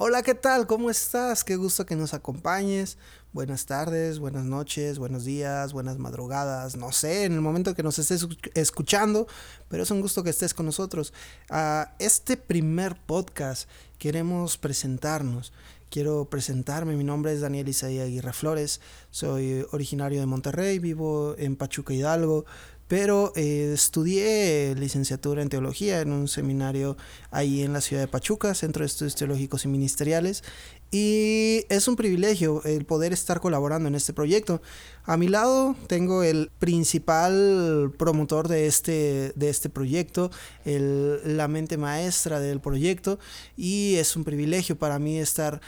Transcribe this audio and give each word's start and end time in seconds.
Hola, 0.00 0.22
¿qué 0.22 0.36
tal? 0.36 0.68
¿Cómo 0.68 0.90
estás? 0.90 1.42
Qué 1.42 1.56
gusto 1.56 1.84
que 1.84 1.96
nos 1.96 2.14
acompañes. 2.14 2.98
Buenas 3.32 3.66
tardes, 3.66 4.20
buenas 4.20 4.44
noches, 4.44 5.00
buenos 5.00 5.24
días, 5.24 5.72
buenas 5.72 5.98
madrugadas, 5.98 6.76
no 6.76 6.92
sé, 6.92 7.24
en 7.24 7.32
el 7.32 7.40
momento 7.40 7.74
que 7.74 7.82
nos 7.82 7.98
estés 7.98 8.24
escuchando, 8.54 9.26
pero 9.66 9.82
es 9.82 9.90
un 9.90 10.00
gusto 10.00 10.22
que 10.22 10.30
estés 10.30 10.54
con 10.54 10.66
nosotros. 10.66 11.12
A 11.50 11.96
este 11.98 12.36
primer 12.36 12.94
podcast 13.06 13.68
queremos 13.98 14.56
presentarnos. 14.56 15.52
Quiero 15.90 16.26
presentarme, 16.26 16.94
mi 16.94 17.02
nombre 17.02 17.32
es 17.32 17.40
Daniel 17.40 17.66
Isaí 17.66 17.98
Aguirre 17.98 18.32
Flores, 18.32 18.80
soy 19.10 19.66
originario 19.72 20.20
de 20.20 20.26
Monterrey, 20.26 20.78
vivo 20.78 21.34
en 21.38 21.56
Pachuca 21.56 21.92
Hidalgo, 21.92 22.44
pero 22.88 23.32
eh, 23.36 23.70
estudié 23.74 24.74
licenciatura 24.74 25.42
en 25.42 25.50
teología 25.50 26.00
en 26.00 26.10
un 26.10 26.26
seminario 26.26 26.96
ahí 27.30 27.62
en 27.62 27.74
la 27.74 27.82
ciudad 27.82 28.02
de 28.02 28.08
Pachuca, 28.08 28.54
Centro 28.54 28.80
de 28.80 28.86
Estudios 28.86 29.14
Teológicos 29.14 29.66
y 29.66 29.68
Ministeriales, 29.68 30.42
y 30.90 31.66
es 31.68 31.86
un 31.86 31.96
privilegio 31.96 32.62
el 32.64 32.86
poder 32.86 33.12
estar 33.12 33.40
colaborando 33.40 33.88
en 33.88 33.94
este 33.94 34.14
proyecto. 34.14 34.62
A 35.04 35.18
mi 35.18 35.28
lado 35.28 35.76
tengo 35.86 36.22
el 36.22 36.50
principal 36.58 37.92
promotor 37.98 38.48
de 38.48 38.66
este, 38.66 39.32
de 39.34 39.50
este 39.50 39.68
proyecto, 39.68 40.30
el, 40.64 41.36
la 41.36 41.46
mente 41.46 41.76
maestra 41.76 42.40
del 42.40 42.60
proyecto, 42.60 43.18
y 43.54 43.96
es 43.96 44.16
un 44.16 44.24
privilegio 44.24 44.78
para 44.78 44.98
mí 44.98 45.18
estar 45.18 45.60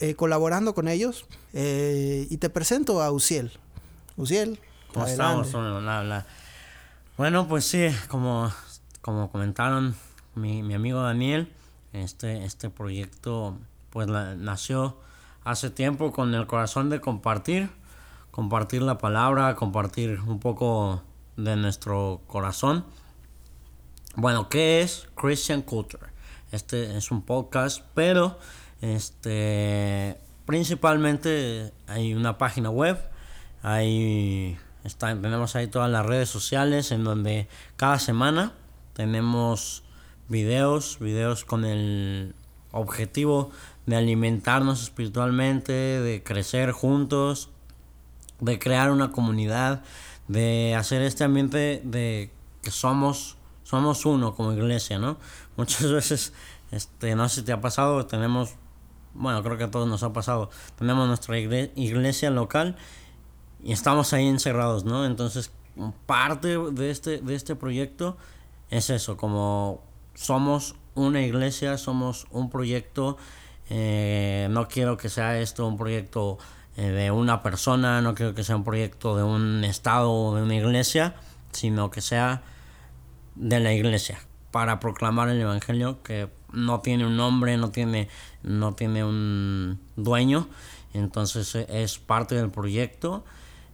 eh, 0.00 0.14
colaborando 0.14 0.74
con 0.74 0.88
ellos. 0.88 1.24
Eh, 1.54 2.26
y 2.28 2.36
te 2.36 2.50
presento 2.50 3.00
a 3.00 3.10
Uciel. 3.10 3.52
Uciel. 4.18 4.58
¿Cómo 4.92 5.06
estamos? 5.06 5.54
Bueno, 7.16 7.48
pues 7.48 7.64
sí, 7.64 7.88
como, 8.08 8.52
como 9.00 9.30
comentaron 9.30 9.94
mi, 10.34 10.62
mi 10.62 10.74
amigo 10.74 11.00
Daniel, 11.00 11.50
este, 11.94 12.44
este 12.44 12.68
proyecto 12.68 13.58
pues 13.88 14.06
nació 14.06 14.98
hace 15.42 15.70
tiempo 15.70 16.12
con 16.12 16.34
el 16.34 16.46
corazón 16.46 16.90
de 16.90 17.00
compartir, 17.00 17.70
compartir 18.30 18.82
la 18.82 18.98
palabra, 18.98 19.54
compartir 19.54 20.20
un 20.26 20.40
poco 20.40 21.04
de 21.38 21.56
nuestro 21.56 22.20
corazón. 22.26 22.84
Bueno, 24.14 24.50
¿qué 24.50 24.82
es 24.82 25.08
Christian 25.14 25.62
Culture? 25.62 26.08
Este 26.52 26.98
es 26.98 27.10
un 27.10 27.22
podcast, 27.22 27.82
pero 27.94 28.38
este 28.82 30.20
principalmente 30.44 31.72
hay 31.86 32.12
una 32.12 32.36
página 32.36 32.68
web, 32.68 32.98
hay 33.62 34.58
tenemos 34.94 35.56
ahí 35.56 35.66
todas 35.66 35.90
las 35.90 36.06
redes 36.06 36.28
sociales 36.28 36.92
en 36.92 37.04
donde 37.04 37.48
cada 37.76 37.98
semana 37.98 38.52
tenemos 38.92 39.82
videos, 40.28 40.98
videos 41.00 41.44
con 41.44 41.64
el 41.64 42.34
objetivo 42.72 43.50
de 43.86 43.96
alimentarnos 43.96 44.82
espiritualmente, 44.82 45.72
de 45.72 46.22
crecer 46.22 46.72
juntos, 46.72 47.50
de 48.40 48.58
crear 48.58 48.90
una 48.90 49.12
comunidad, 49.12 49.82
de 50.28 50.74
hacer 50.76 51.02
este 51.02 51.24
ambiente 51.24 51.80
de 51.84 52.30
que 52.62 52.70
somos 52.70 53.36
somos 53.64 54.06
uno 54.06 54.34
como 54.34 54.52
iglesia, 54.52 54.98
¿no? 54.98 55.18
Muchas 55.56 55.90
veces 55.90 56.32
este 56.70 57.14
no 57.14 57.28
sé 57.28 57.40
si 57.40 57.42
te 57.42 57.52
ha 57.52 57.60
pasado, 57.60 58.06
tenemos 58.06 58.54
bueno, 59.18 59.42
creo 59.42 59.56
que 59.56 59.64
a 59.64 59.70
todos 59.70 59.88
nos 59.88 60.02
ha 60.02 60.12
pasado. 60.12 60.50
Tenemos 60.78 61.08
nuestra 61.08 61.38
iglesia 61.38 62.30
local 62.30 62.76
y 63.66 63.72
estamos 63.72 64.12
ahí 64.12 64.28
encerrados, 64.28 64.84
¿no? 64.84 65.04
Entonces, 65.04 65.50
parte 66.06 66.56
de 66.56 66.90
este, 66.92 67.18
de 67.18 67.34
este 67.34 67.56
proyecto 67.56 68.16
es 68.70 68.90
eso, 68.90 69.16
como 69.16 69.82
somos 70.14 70.76
una 70.94 71.20
iglesia, 71.20 71.76
somos 71.76 72.28
un 72.30 72.48
proyecto, 72.48 73.16
eh, 73.68 74.46
no 74.52 74.68
quiero 74.68 74.96
que 74.96 75.08
sea 75.08 75.40
esto 75.40 75.66
un 75.66 75.76
proyecto 75.76 76.38
eh, 76.76 76.90
de 76.90 77.10
una 77.10 77.42
persona, 77.42 78.00
no 78.02 78.14
quiero 78.14 78.36
que 78.36 78.44
sea 78.44 78.54
un 78.54 78.62
proyecto 78.62 79.16
de 79.16 79.24
un 79.24 79.64
estado 79.64 80.12
o 80.12 80.36
de 80.36 80.42
una 80.42 80.54
iglesia, 80.54 81.16
sino 81.50 81.90
que 81.90 82.02
sea 82.02 82.42
de 83.34 83.58
la 83.58 83.72
iglesia, 83.72 84.20
para 84.52 84.78
proclamar 84.78 85.28
el 85.28 85.40
evangelio 85.40 86.04
que 86.04 86.28
no 86.52 86.82
tiene 86.82 87.04
un 87.04 87.16
nombre, 87.16 87.56
no 87.56 87.72
tiene, 87.72 88.08
no 88.44 88.74
tiene 88.74 89.02
un 89.02 89.80
dueño, 89.96 90.46
entonces 90.94 91.56
es 91.56 91.98
parte 91.98 92.36
del 92.36 92.50
proyecto 92.50 93.24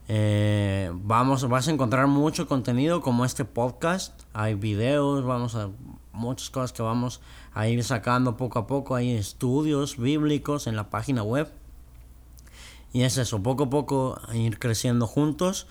eh, 0.08 0.90
vamos, 0.94 1.48
vas 1.48 1.68
a 1.68 1.70
encontrar 1.70 2.06
mucho 2.06 2.46
contenido 2.48 3.00
como 3.00 3.24
este 3.24 3.44
podcast. 3.44 4.22
Hay 4.32 4.54
videos, 4.54 5.24
vamos 5.24 5.54
a 5.54 5.70
muchas 6.12 6.50
cosas 6.50 6.72
que 6.72 6.82
vamos 6.82 7.20
a 7.54 7.68
ir 7.68 7.82
sacando 7.84 8.36
poco 8.36 8.58
a 8.58 8.66
poco. 8.66 8.94
Hay 8.94 9.12
estudios 9.12 9.96
bíblicos 9.96 10.66
en 10.66 10.76
la 10.76 10.91
página 10.91 11.22
web. 11.22 11.50
Y 12.92 13.02
es 13.02 13.16
eso, 13.16 13.42
poco 13.42 13.64
a 13.64 13.70
poco 13.70 14.20
ir 14.34 14.58
creciendo 14.58 15.06
juntos. 15.06 15.66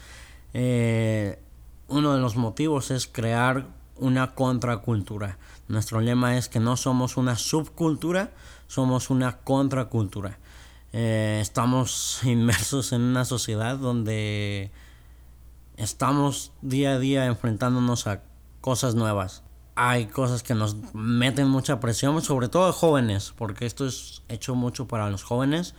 Eh, 0.53 1.39
uno 1.87 2.13
de 2.13 2.19
los 2.19 2.35
motivos 2.35 2.89
es 2.89 3.07
crear 3.07 3.67
una 3.97 4.33
contracultura. 4.33 5.37
Nuestro 5.67 6.01
lema 6.01 6.37
es 6.37 6.49
que 6.49 6.59
no 6.59 6.75
somos 6.77 7.17
una 7.17 7.35
subcultura, 7.35 8.31
somos 8.67 9.09
una 9.09 9.37
contracultura. 9.37 10.39
Eh, 10.93 11.39
estamos 11.41 12.19
inmersos 12.23 12.91
en 12.91 13.01
una 13.01 13.25
sociedad 13.25 13.77
donde 13.77 14.71
estamos 15.77 16.51
día 16.61 16.93
a 16.93 16.99
día 16.99 17.25
enfrentándonos 17.25 18.07
a 18.07 18.21
cosas 18.59 18.95
nuevas. 18.95 19.43
Hay 19.75 20.07
cosas 20.07 20.43
que 20.43 20.53
nos 20.53 20.75
meten 20.93 21.47
mucha 21.47 21.79
presión, 21.79 22.21
sobre 22.21 22.49
todo 22.49 22.71
jóvenes, 22.73 23.33
porque 23.37 23.65
esto 23.65 23.87
es 23.87 24.21
hecho 24.27 24.53
mucho 24.53 24.87
para 24.87 25.09
los 25.09 25.23
jóvenes. 25.23 25.73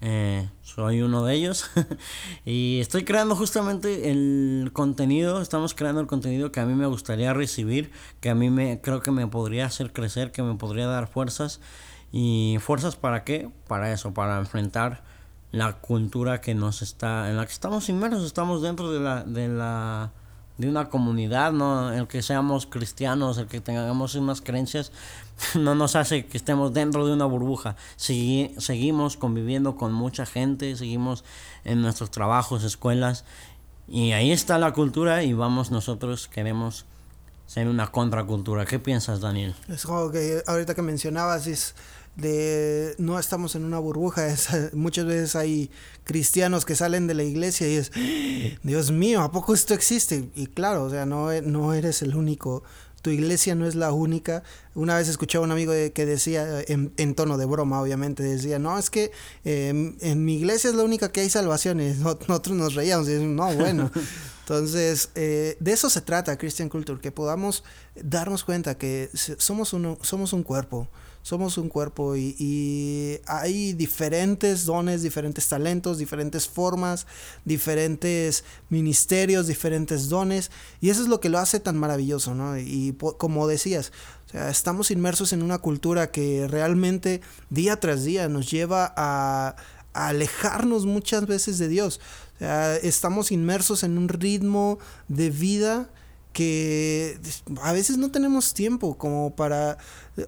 Eh, 0.00 0.48
soy 0.62 1.02
uno 1.02 1.24
de 1.24 1.34
ellos 1.34 1.68
y 2.44 2.78
estoy 2.80 3.04
creando 3.04 3.34
justamente 3.34 4.12
el 4.12 4.70
contenido, 4.72 5.42
estamos 5.42 5.74
creando 5.74 6.00
el 6.00 6.06
contenido 6.06 6.52
que 6.52 6.60
a 6.60 6.66
mí 6.66 6.74
me 6.74 6.86
gustaría 6.86 7.34
recibir, 7.34 7.90
que 8.20 8.30
a 8.30 8.36
mí 8.36 8.48
me 8.48 8.80
creo 8.80 9.00
que 9.00 9.10
me 9.10 9.26
podría 9.26 9.66
hacer 9.66 9.92
crecer, 9.92 10.30
que 10.30 10.44
me 10.44 10.54
podría 10.54 10.86
dar 10.86 11.08
fuerzas 11.08 11.60
¿Y 12.12 12.58
fuerzas 12.60 12.96
para 12.96 13.24
qué? 13.24 13.50
Para 13.66 13.92
eso, 13.92 14.14
para 14.14 14.38
enfrentar 14.38 15.02
la 15.50 15.74
cultura 15.74 16.40
que 16.40 16.54
nos 16.54 16.82
está, 16.82 17.30
en 17.30 17.36
la 17.36 17.46
que 17.46 17.52
estamos 17.52 17.88
inmersos, 17.88 18.24
estamos 18.24 18.62
dentro 18.62 18.92
de 18.92 19.00
la, 19.00 19.24
de 19.24 19.48
la, 19.48 20.12
de 20.58 20.68
una 20.68 20.88
comunidad, 20.88 21.52
¿no? 21.52 21.92
El 21.92 22.06
que 22.06 22.22
seamos 22.22 22.66
cristianos, 22.66 23.38
el 23.38 23.46
que 23.46 23.60
tengamos 23.60 24.14
unas 24.14 24.40
creencias, 24.40 24.92
no 25.54 25.74
nos 25.74 25.96
hace 25.96 26.26
que 26.26 26.36
estemos 26.36 26.74
dentro 26.74 27.06
de 27.06 27.12
una 27.12 27.24
burbuja. 27.24 27.76
seguimos 27.96 29.16
conviviendo 29.16 29.76
con 29.76 29.92
mucha 29.92 30.26
gente, 30.26 30.76
seguimos 30.76 31.24
en 31.64 31.80
nuestros 31.82 32.10
trabajos, 32.10 32.64
escuelas, 32.64 33.24
y 33.86 34.12
ahí 34.12 34.32
está 34.32 34.58
la 34.58 34.72
cultura 34.72 35.22
y 35.22 35.32
vamos 35.32 35.70
nosotros, 35.70 36.28
queremos 36.28 36.84
ser 37.46 37.68
una 37.68 37.90
contracultura. 37.90 38.66
¿Qué 38.66 38.78
piensas, 38.78 39.20
Daniel? 39.20 39.54
Es 39.68 39.86
algo 39.86 40.10
que 40.12 40.42
ahorita 40.46 40.74
que 40.74 40.82
mencionabas 40.82 41.46
es 41.46 41.74
de 42.18 42.94
no 42.98 43.18
estamos 43.18 43.54
en 43.54 43.64
una 43.64 43.78
burbuja. 43.78 44.34
muchas 44.74 45.06
veces 45.06 45.36
hay 45.36 45.70
cristianos 46.04 46.64
que 46.64 46.74
salen 46.74 47.06
de 47.06 47.14
la 47.14 47.22
iglesia 47.22 47.68
y 47.68 47.76
es, 47.76 47.92
Dios 48.62 48.90
mío, 48.90 49.22
¿a 49.22 49.32
poco 49.32 49.54
esto 49.54 49.72
existe? 49.72 50.28
Y 50.34 50.48
claro, 50.48 50.84
o 50.84 50.90
sea, 50.90 51.06
no, 51.06 51.28
no 51.42 51.72
eres 51.72 52.02
el 52.02 52.14
único. 52.14 52.62
Tu 53.00 53.10
iglesia 53.10 53.54
no 53.54 53.66
es 53.66 53.76
la 53.76 53.92
única. 53.92 54.42
Una 54.74 54.96
vez 54.96 55.08
escuché 55.08 55.38
a 55.38 55.40
un 55.40 55.52
amigo 55.52 55.72
que 55.94 56.04
decía, 56.04 56.60
en, 56.66 57.14
tono 57.14 57.38
de 57.38 57.44
broma, 57.46 57.80
obviamente, 57.80 58.24
decía, 58.24 58.58
no, 58.58 58.76
es 58.76 58.90
que 58.90 59.12
em, 59.44 59.96
en 60.00 60.24
mi 60.24 60.34
iglesia 60.34 60.70
es 60.70 60.74
la 60.74 60.82
única 60.82 61.12
que 61.12 61.20
hay 61.20 61.30
salvaciones. 61.30 61.98
Nosotros 62.28 62.56
nos 62.56 62.74
reíamos 62.74 63.08
y 63.08 63.12
no, 63.24 63.54
bueno. 63.54 63.90
Entonces, 64.40 65.10
eh, 65.14 65.56
de 65.60 65.72
eso 65.72 65.90
se 65.90 66.00
trata 66.00 66.38
Christian 66.38 66.70
Culture, 66.70 67.00
que 67.00 67.12
podamos 67.12 67.62
darnos 67.94 68.42
cuenta 68.42 68.76
que 68.76 69.10
somos, 69.12 69.74
uno, 69.74 69.98
somos 70.00 70.32
un 70.32 70.42
cuerpo 70.42 70.88
somos 71.22 71.58
un 71.58 71.68
cuerpo 71.68 72.16
y, 72.16 73.20
hay 73.26 73.72
diferentes 73.72 74.64
dones, 74.64 75.02
diferentes 75.02 75.48
talentos, 75.48 75.98
diferentes 75.98 76.48
formas, 76.48 77.06
diferentes 77.44 78.44
ministerios, 78.70 79.46
diferentes 79.46 80.08
dones 80.08 80.50
y 80.80 80.90
eso 80.90 81.02
es 81.02 81.08
lo 81.08 81.20
que 81.20 81.28
lo 81.28 81.38
hace 81.38 81.60
tan 81.60 81.76
maravilloso, 81.76 82.34
¿no? 82.34 82.58
Y 82.58 82.96
como 83.18 83.46
decías, 83.46 83.92
estamos 84.32 84.90
inmersos 84.90 85.32
en 85.32 85.42
una 85.42 85.58
cultura 85.58 86.10
que 86.10 86.46
realmente 86.48 87.20
día 87.50 87.78
tras 87.80 88.04
día 88.04 88.28
nos 88.28 88.50
lleva 88.50 88.92
a, 88.96 89.56
a 89.92 90.08
alejarnos 90.08 90.86
muchas 90.86 91.26
veces 91.26 91.58
de 91.58 91.68
Dios. 91.68 92.00
estamos 92.82 93.32
inmersos 93.32 93.82
en 93.82 93.98
un 93.98 94.08
ritmo 94.08 94.78
de 95.08 95.30
vida 95.30 95.90
que 96.38 97.18
a 97.62 97.72
veces 97.72 97.98
no 97.98 98.12
tenemos 98.12 98.54
tiempo 98.54 98.96
como 98.96 99.34
para, 99.34 99.76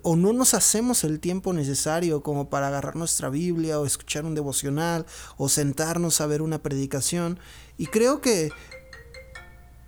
o 0.03 0.17
no 0.17 0.33
nos 0.33 0.55
hacemos 0.55 1.05
el 1.05 1.21
tiempo 1.21 1.53
necesario 1.53 2.21
como 2.25 2.51
para 2.51 2.67
agarrar 2.67 2.97
nuestra 2.97 3.29
Biblia 3.29 3.79
o 3.79 3.87
escuchar 3.87 4.25
un 4.25 4.35
devocional 4.35 5.07
o 5.37 5.49
sentarnos 5.49 6.21
a 6.21 6.27
ver 6.27 6.43
una 6.43 6.61
predicación. 6.61 7.39
Y 7.79 7.87
creo 7.87 8.21
que 8.21 8.51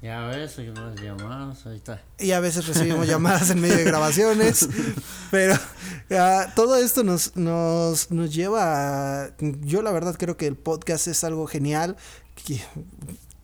Ya 0.00 0.26
ves, 0.26 0.58
las 0.58 1.00
llamadas, 1.00 1.66
ahí 1.66 1.78
está. 1.78 2.00
Y 2.20 2.30
a 2.30 2.38
veces 2.38 2.68
recibimos 2.68 3.08
llamadas 3.08 3.50
en 3.50 3.60
medio 3.60 3.78
de 3.78 3.82
grabaciones. 3.84 4.68
pero 5.32 5.58
todo 6.54 6.76
esto 6.76 7.02
nos, 7.02 7.34
nos, 7.34 8.12
nos 8.12 8.32
lleva 8.32 9.24
a, 9.24 9.30
Yo 9.62 9.82
la 9.82 9.90
verdad 9.90 10.14
creo 10.16 10.36
que 10.36 10.46
el 10.46 10.54
podcast 10.54 11.08
es 11.08 11.24
algo 11.24 11.48
genial. 11.48 11.96
Que, 12.46 12.62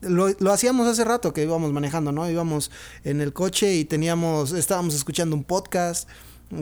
lo, 0.01 0.29
lo, 0.39 0.53
hacíamos 0.53 0.87
hace 0.87 1.05
rato 1.05 1.33
que 1.33 1.43
íbamos 1.43 1.73
manejando, 1.73 2.13
¿no? 2.13 2.29
Íbamos 2.29 2.71
en 3.05 3.21
el 3.21 3.33
coche 3.33 3.75
y 3.75 3.85
teníamos, 3.85 4.53
estábamos 4.53 4.95
escuchando 4.95 5.35
un 5.35 5.45
podcast, 5.45 6.09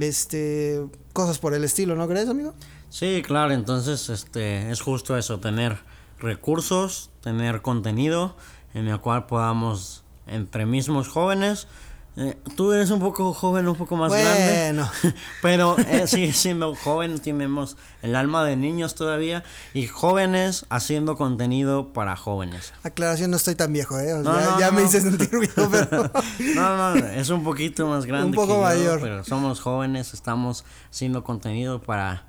este, 0.00 0.84
cosas 1.12 1.38
por 1.38 1.54
el 1.54 1.64
estilo, 1.64 1.94
¿no 1.96 2.08
crees, 2.08 2.28
amigo? 2.28 2.54
Sí, 2.88 3.22
claro, 3.24 3.52
entonces, 3.52 4.08
este, 4.08 4.70
es 4.70 4.80
justo 4.80 5.16
eso, 5.16 5.38
tener 5.40 5.78
recursos, 6.18 7.10
tener 7.20 7.62
contenido 7.62 8.36
en 8.74 8.88
el 8.88 9.00
cual 9.00 9.26
podamos, 9.26 10.04
entre 10.26 10.66
mismos 10.66 11.08
jóvenes, 11.08 11.68
eh, 12.18 12.34
tú 12.56 12.72
eres 12.72 12.90
un 12.90 12.98
poco 12.98 13.34
joven, 13.34 13.68
un 13.68 13.76
poco 13.76 13.94
más 13.94 14.10
grande. 14.10 14.82
Pero 15.42 15.76
eh, 15.78 16.06
sigue 16.06 16.32
siendo 16.32 16.74
joven, 16.74 17.18
tenemos 17.18 17.76
el 18.00 18.16
alma 18.16 18.42
de 18.42 18.56
niños 18.56 18.94
todavía. 18.94 19.44
Y 19.74 19.86
jóvenes 19.86 20.64
haciendo 20.70 21.16
contenido 21.16 21.92
para 21.92 22.16
jóvenes. 22.16 22.72
Aclaración, 22.84 23.30
no 23.30 23.36
estoy 23.36 23.54
tan 23.54 23.72
viejo, 23.72 24.00
¿eh? 24.00 24.14
ya, 24.58 24.70
me 24.70 24.84
hice 24.84 25.02
sentir 25.02 25.28
viejo, 25.38 25.68
pero. 25.70 26.10
no, 26.54 26.94
no, 26.94 27.06
es 27.06 27.28
un 27.28 27.44
poquito 27.44 27.86
más 27.86 28.06
grande. 28.06 28.28
un 28.28 28.34
poco 28.34 28.62
mayor. 28.62 28.98
pero 29.00 29.22
somos 29.22 29.60
jóvenes, 29.60 30.14
estamos 30.14 30.64
haciendo 30.90 31.22
contenido 31.22 31.82
para, 31.82 32.24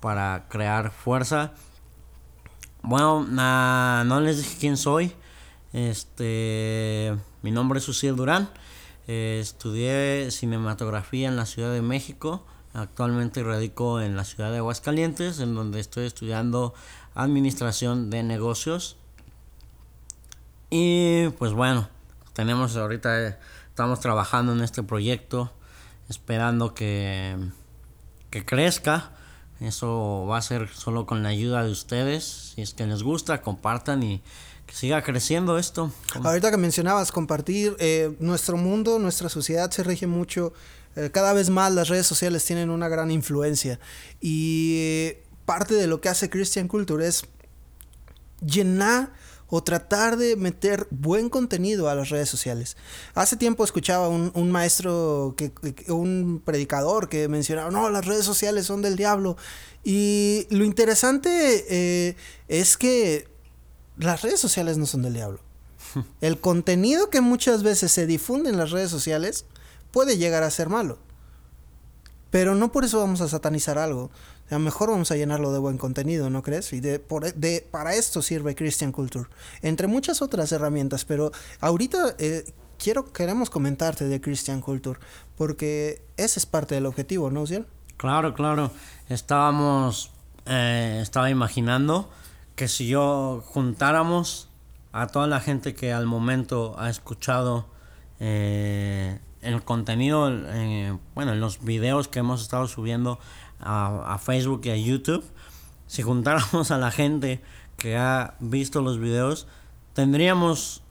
para 0.00 0.46
crear 0.48 0.92
fuerza. 0.92 1.52
Bueno, 2.82 3.26
no 3.26 4.20
les 4.20 4.38
dije 4.38 4.56
quién 4.60 4.76
soy. 4.76 5.12
Este, 5.72 7.12
mi 7.42 7.50
nombre 7.50 7.80
es 7.80 7.84
Suciel 7.84 8.14
Durán. 8.14 8.48
Eh, 9.08 9.38
estudié 9.40 10.30
cinematografía 10.30 11.28
en 11.28 11.36
la 11.36 11.46
Ciudad 11.46 11.72
de 11.72 11.82
México. 11.82 12.44
Actualmente 12.74 13.42
radico 13.42 14.00
en 14.00 14.16
la 14.16 14.24
ciudad 14.24 14.50
de 14.50 14.58
Aguascalientes, 14.58 15.40
en 15.40 15.54
donde 15.54 15.80
estoy 15.80 16.06
estudiando 16.06 16.74
administración 17.14 18.10
de 18.10 18.22
negocios. 18.22 18.96
Y 20.70 21.28
pues 21.38 21.52
bueno, 21.52 21.88
tenemos 22.32 22.76
ahorita, 22.76 23.28
eh, 23.28 23.38
estamos 23.68 24.00
trabajando 24.00 24.52
en 24.52 24.60
este 24.60 24.82
proyecto, 24.82 25.52
esperando 26.08 26.74
que, 26.74 27.36
que 28.30 28.44
crezca. 28.44 29.12
Eso 29.60 30.26
va 30.28 30.36
a 30.36 30.42
ser 30.42 30.68
solo 30.68 31.06
con 31.06 31.22
la 31.22 31.30
ayuda 31.30 31.62
de 31.64 31.70
ustedes. 31.70 32.52
Si 32.54 32.62
es 32.62 32.74
que 32.74 32.86
les 32.86 33.02
gusta, 33.02 33.40
compartan 33.40 34.02
y 34.02 34.22
que 34.66 34.74
siga 34.74 35.02
creciendo 35.02 35.58
esto. 35.58 35.92
Ahorita 36.22 36.50
que 36.50 36.56
mencionabas 36.56 37.12
compartir, 37.12 37.76
eh, 37.78 38.14
nuestro 38.18 38.56
mundo, 38.56 38.98
nuestra 38.98 39.28
sociedad 39.28 39.70
se 39.70 39.82
rige 39.82 40.06
mucho, 40.06 40.52
eh, 40.96 41.10
cada 41.12 41.32
vez 41.32 41.50
más 41.50 41.72
las 41.72 41.88
redes 41.88 42.06
sociales 42.06 42.44
tienen 42.44 42.70
una 42.70 42.88
gran 42.88 43.10
influencia 43.10 43.78
y 44.20 45.12
parte 45.44 45.74
de 45.74 45.86
lo 45.86 46.00
que 46.00 46.08
hace 46.08 46.28
Christian 46.28 46.68
Culture 46.68 47.06
es 47.06 47.24
llenar 48.40 49.12
o 49.48 49.62
tratar 49.62 50.16
de 50.16 50.36
meter 50.36 50.88
buen 50.90 51.28
contenido 51.28 51.88
a 51.88 51.94
las 51.94 52.10
redes 52.10 52.28
sociales. 52.28 52.76
Hace 53.14 53.36
tiempo 53.36 53.64
escuchaba 53.64 54.08
un, 54.08 54.32
un 54.34 54.50
maestro, 54.50 55.34
que, 55.36 55.52
un 55.88 56.42
predicador 56.44 57.08
que 57.08 57.28
mencionaba, 57.28 57.70
no, 57.70 57.88
las 57.90 58.04
redes 58.04 58.24
sociales 58.24 58.66
son 58.66 58.82
del 58.82 58.96
diablo. 58.96 59.36
Y 59.84 60.48
lo 60.50 60.64
interesante 60.64 61.64
eh, 61.68 62.16
es 62.48 62.76
que 62.76 63.28
las 63.98 64.22
redes 64.22 64.40
sociales 64.40 64.78
no 64.78 64.86
son 64.86 65.02
del 65.02 65.14
diablo. 65.14 65.40
El 66.20 66.40
contenido 66.40 67.10
que 67.10 67.20
muchas 67.20 67.62
veces 67.62 67.92
se 67.92 68.06
difunde 68.06 68.50
en 68.50 68.58
las 68.58 68.70
redes 68.70 68.90
sociales 68.90 69.44
puede 69.90 70.18
llegar 70.18 70.42
a 70.42 70.50
ser 70.50 70.68
malo. 70.68 70.98
Pero 72.30 72.54
no 72.54 72.72
por 72.72 72.84
eso 72.84 72.98
vamos 72.98 73.20
a 73.20 73.28
satanizar 73.28 73.78
algo. 73.78 74.10
A 74.50 74.54
lo 74.54 74.60
mejor 74.60 74.90
vamos 74.90 75.10
a 75.10 75.16
llenarlo 75.16 75.52
de 75.52 75.58
buen 75.58 75.78
contenido, 75.78 76.28
¿no 76.28 76.42
crees? 76.42 76.72
Y 76.72 76.80
de, 76.80 77.02
de 77.34 77.66
para 77.70 77.94
esto 77.94 78.20
sirve 78.20 78.54
Christian 78.54 78.92
Culture. 78.92 79.28
Entre 79.62 79.86
muchas 79.86 80.22
otras 80.22 80.52
herramientas. 80.52 81.04
Pero 81.04 81.32
ahorita 81.60 82.16
eh, 82.18 82.44
quiero, 82.78 83.12
queremos 83.12 83.48
comentarte 83.48 84.04
de 84.04 84.20
Christian 84.20 84.60
Culture. 84.60 84.98
Porque 85.36 86.02
ese 86.16 86.38
es 86.40 86.46
parte 86.46 86.74
del 86.74 86.86
objetivo, 86.86 87.30
¿no, 87.30 87.46
Ciel? 87.46 87.66
Claro, 87.96 88.34
claro. 88.34 88.70
Estábamos, 89.08 90.10
eh, 90.46 90.98
estaba 91.00 91.30
imaginando 91.30 92.10
que 92.56 92.68
si 92.68 92.88
yo 92.88 93.42
juntáramos 93.46 94.48
a 94.92 95.06
toda 95.06 95.26
la 95.26 95.40
gente 95.40 95.74
que 95.74 95.92
al 95.92 96.06
momento 96.06 96.74
ha 96.78 96.88
escuchado 96.88 97.66
eh, 98.18 99.20
el 99.42 99.62
contenido, 99.62 100.28
eh, 100.30 100.96
bueno, 101.14 101.32
en 101.32 101.40
los 101.40 101.62
videos 101.62 102.08
que 102.08 102.18
hemos 102.18 102.40
estado 102.40 102.66
subiendo 102.66 103.18
a, 103.60 104.18
Facebook 104.18 104.62
y 104.64 104.70
a 104.70 104.76
YouTube, 104.76 105.22
si 105.86 106.02
juntáramos 106.02 106.70
a 106.70 106.78
la 106.78 106.90
gente 106.90 107.42
que 107.76 107.96
ha 107.98 108.34
visto 108.40 108.80
los 108.80 108.98
videos, 108.98 109.46
tendríamos 109.92 110.82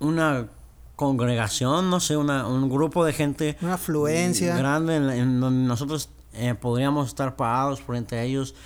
una 0.00 0.48
congregación, 0.96 1.88
no 1.88 2.00
sé, 2.00 2.16
una, 2.16 2.48
un 2.48 2.68
grupo 2.68 3.04
de 3.04 3.12
gente. 3.12 3.56
Una 3.62 3.74
afluencia. 3.74 4.56
Grande 4.56 4.96
en, 4.96 5.40
donde 5.40 5.68
nosotros 5.68 6.10
eh, 6.32 6.54
podríamos 6.54 7.08
estar 7.08 7.36
parados 7.36 7.80
frente 7.80 8.16
a 8.16 8.24
ellos 8.24 8.56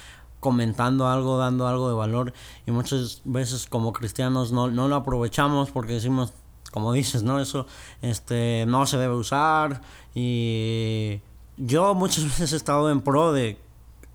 comentando 0.47 1.09
algo, 1.09 1.39
dando 1.39 1.67
algo 1.67 1.89
de 1.89 1.97
valor 1.97 2.33
y 2.67 2.71
muchas 2.71 3.21
veces 3.25 3.67
como 3.67 3.93
cristianos 3.93 4.53
no, 4.53 4.71
no 4.71 4.87
lo 4.87 4.95
aprovechamos 4.95 5.73
porque 5.73 5.95
decimos, 5.95 6.33
como 6.71 6.93
dices, 6.93 7.25
¿no? 7.25 7.41
Eso 7.41 7.67
este, 8.01 8.65
no 8.69 8.87
se 8.87 8.97
debe 8.97 9.17
usar 9.17 9.81
y 10.15 11.21
yo 11.57 11.95
muchas 11.97 12.23
veces 12.31 12.53
he 12.53 12.57
estado 12.57 12.93
en 12.93 13.01
pro 13.01 13.33
de 13.33 13.59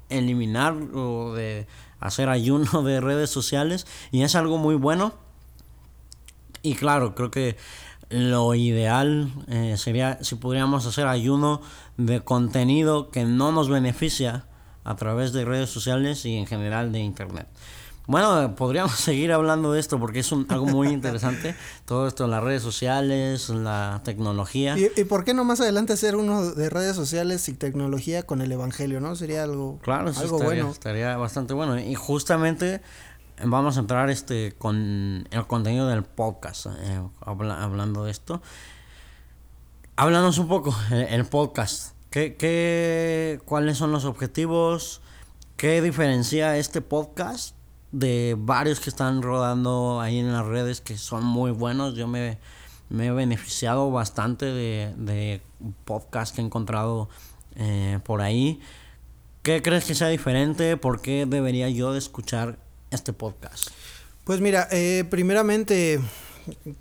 eliminar 0.07 0.73
o 0.95 1.33
de 1.33 1.67
hacer 1.99 2.29
ayuno 2.29 2.81
de 2.81 3.01
redes 3.01 3.29
sociales 3.29 3.85
y 4.13 4.21
es 4.21 4.33
algo 4.35 4.57
muy 4.57 4.75
bueno 4.75 5.13
y 6.61 6.75
claro, 6.75 7.13
creo 7.13 7.29
que 7.29 7.57
lo 8.09 8.55
ideal 8.55 9.33
eh, 9.49 9.75
sería 9.77 10.23
si 10.23 10.35
pudiéramos 10.35 10.85
hacer 10.85 11.07
ayuno 11.07 11.61
de 11.97 12.21
contenido 12.21 13.11
que 13.11 13.25
no 13.25 13.51
nos 13.51 13.67
beneficia 13.67 14.45
a 14.83 14.95
través 14.95 15.33
de 15.33 15.45
redes 15.45 15.69
sociales 15.69 16.25
y 16.25 16.35
en 16.35 16.47
general 16.47 16.91
de 16.91 16.99
internet. 16.99 17.47
Bueno, 18.07 18.55
podríamos 18.55 18.91
seguir 18.99 19.31
hablando 19.31 19.73
de 19.73 19.79
esto 19.79 19.99
porque 19.99 20.19
es 20.19 20.31
un, 20.31 20.45
algo 20.49 20.65
muy 20.65 20.89
interesante. 20.89 21.55
Todo 21.85 22.07
esto 22.07 22.27
las 22.27 22.43
redes 22.43 22.61
sociales, 22.61 23.49
la 23.49 24.01
tecnología. 24.03 24.75
¿Y, 24.77 25.03
por 25.05 25.23
qué 25.23 25.33
no 25.33 25.43
más 25.43 25.61
adelante 25.61 25.93
hacer 25.93 26.15
uno 26.15 26.51
de 26.51 26.69
redes 26.69 26.95
sociales 26.95 27.47
y 27.49 27.53
tecnología 27.53 28.23
con 28.23 28.41
el 28.41 28.51
Evangelio, 28.51 28.99
no? 28.99 29.15
Sería 29.15 29.43
algo, 29.43 29.79
claro, 29.81 30.09
algo 30.09 30.37
estaría, 30.37 30.45
bueno. 30.45 30.71
Estaría 30.71 31.17
bastante 31.17 31.53
bueno. 31.53 31.79
Y 31.79 31.95
justamente 31.95 32.81
vamos 33.43 33.77
a 33.77 33.81
entrar 33.81 34.09
este 34.09 34.55
con 34.57 35.27
el 35.29 35.47
contenido 35.47 35.87
del 35.87 36.03
podcast, 36.03 36.65
eh, 36.65 37.01
hablando 37.21 38.05
de 38.05 38.11
esto. 38.11 38.41
Háblanos 39.95 40.37
un 40.37 40.47
poco, 40.47 40.75
el 40.89 41.25
podcast. 41.25 41.90
¿Qué, 42.11 42.35
qué, 42.35 43.39
¿Cuáles 43.45 43.77
son 43.77 43.93
los 43.93 44.03
objetivos? 44.03 44.99
¿Qué 45.55 45.81
diferencia 45.81 46.57
este 46.57 46.81
podcast 46.81 47.55
de 47.93 48.35
varios 48.37 48.81
que 48.81 48.89
están 48.89 49.21
rodando 49.21 50.01
ahí 50.01 50.19
en 50.19 50.33
las 50.33 50.45
redes 50.45 50.81
que 50.81 50.97
son 50.97 51.23
muy 51.23 51.51
buenos? 51.51 51.95
Yo 51.95 52.09
me, 52.09 52.37
he 52.89 53.11
beneficiado 53.11 53.91
bastante 53.91 54.45
de, 54.47 54.93
de 54.97 55.41
podcasts 55.85 56.35
que 56.35 56.41
he 56.41 56.45
encontrado 56.45 57.07
eh, 57.55 57.99
por 58.03 58.19
ahí. 58.19 58.59
¿Qué 59.41 59.61
crees 59.61 59.85
que 59.85 59.95
sea 59.95 60.09
diferente? 60.09 60.75
¿Por 60.75 61.01
qué 61.01 61.25
debería 61.25 61.69
yo 61.69 61.93
de 61.93 61.99
escuchar 61.99 62.59
este 62.89 63.13
podcast? 63.13 63.69
Pues 64.25 64.41
mira, 64.41 64.67
eh, 64.69 65.05
primeramente 65.09 66.01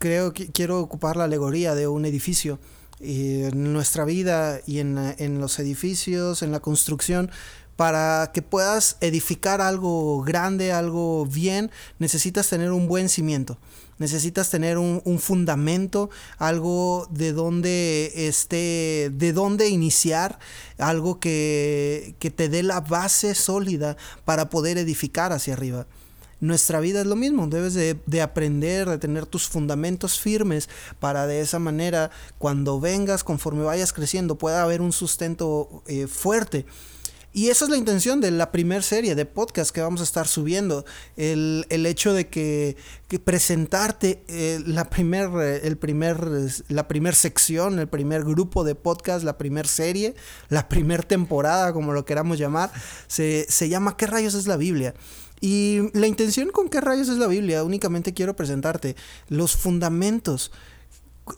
creo 0.01 0.33
que 0.33 0.51
quiero 0.51 0.81
ocupar 0.81 1.15
la 1.15 1.23
alegoría 1.23 1.77
de 1.77 1.87
un 1.87 2.05
edificio 2.05 2.59
en 3.01 3.73
nuestra 3.73 4.05
vida 4.05 4.61
y 4.67 4.79
en, 4.79 4.99
en 5.19 5.41
los 5.41 5.59
edificios, 5.59 6.43
en 6.43 6.53
la 6.53 6.61
construcción, 6.61 7.31
para 7.77 8.31
que 8.35 8.43
puedas 8.43 8.99
edificar 9.01 9.63
algo 9.63 10.23
grande, 10.23 10.71
algo 10.71 11.25
bien, 11.25 11.71
necesitas 11.99 12.49
tener 12.49 12.73
un 12.73 12.89
buen 12.89 13.09
cimiento. 13.09 13.57
Necesitas 13.97 14.51
tener 14.51 14.79
un, 14.79 15.01
un, 15.05 15.19
fundamento, 15.19 16.11
algo 16.39 17.07
de 17.11 17.33
donde 17.33 18.13
esté, 18.15 19.11
de 19.13 19.33
dónde 19.33 19.69
iniciar, 19.69 20.39
algo 20.79 21.21
que, 21.21 22.17
que 22.19 22.31
te 22.31 22.49
dé 22.49 22.63
la 22.63 22.81
base 22.81 23.35
sólida 23.35 23.97
para 24.25 24.49
poder 24.51 24.79
edificar 24.79 25.33
hacia 25.33 25.55
arriba 25.55 25.87
nuestra 26.41 26.81
vida 26.81 27.01
es 27.01 27.07
lo 27.07 27.17
mismo, 27.17 27.47
debes 27.47 27.75
de, 27.75 28.23
aprender, 28.23 28.89
de 28.89 28.99
tener 28.99 29.27
tus 29.27 29.47
fundamentos 29.47 30.19
firmes 30.19 30.69
para 30.99 31.27
de 31.27 31.41
esa 31.41 31.59
manera 31.59 32.11
cuando 32.39 32.81
vengas, 32.81 33.25
conforme 33.25 33.63
vayas 33.63 33.93
creciendo, 33.93 34.39
pueda 34.39 34.63
haber 34.63 34.81
un 34.81 34.93
sustento 34.93 35.83
eh, 35.87 36.07
fuerte. 36.07 36.67
Y 37.33 37.49
esa 37.49 37.65
es 37.65 37.71
la 37.71 37.77
intención 37.77 38.21
de 38.21 38.33
la 38.33 38.51
primera 38.51 38.83
serie 38.83 39.15
de 39.15 39.25
podcast 39.25 39.71
que 39.71 39.81
vamos 39.81 40.01
a 40.01 40.05
estar 40.05 40.27
subiendo. 40.27 40.85
El, 41.17 41.65
hecho 41.87 42.13
de 42.13 42.27
que, 42.27 42.77
presentarte 43.23 44.25
eh, 44.27 44.61
la 44.67 44.91
primer, 44.91 45.31
el 45.63 45.77
primer, 45.77 46.19
la 46.69 46.89
primer 46.89 47.15
sección, 47.15 47.79
el 47.79 47.89
primer 47.89 48.25
grupo 48.25 48.65
de 48.65 48.75
podcast, 48.75 49.25
la 49.25 49.39
primera 49.39 49.69
serie, 49.69 50.17
la 50.49 50.69
primera 50.69 51.05
temporada, 51.05 51.73
como 51.73 51.93
lo 51.93 52.05
queramos 52.05 52.37
llamar, 52.37 52.73
se, 53.07 53.47
se 53.49 53.69
llama 53.69 53.97
¿Qué 53.97 54.09
rayos 54.09 54.35
es 54.35 54.49
la 54.49 54.57
Biblia? 54.57 54.95
Y 55.41 55.91
la 55.95 56.07
intención 56.07 56.51
con 56.51 56.69
qué 56.69 56.81
rayos 56.81 57.09
es 57.09 57.17
la 57.17 57.27
Biblia, 57.27 57.65
únicamente 57.65 58.13
quiero 58.13 58.37
presentarte 58.37 58.97
los 59.29 59.57
fundamentos 59.57 60.53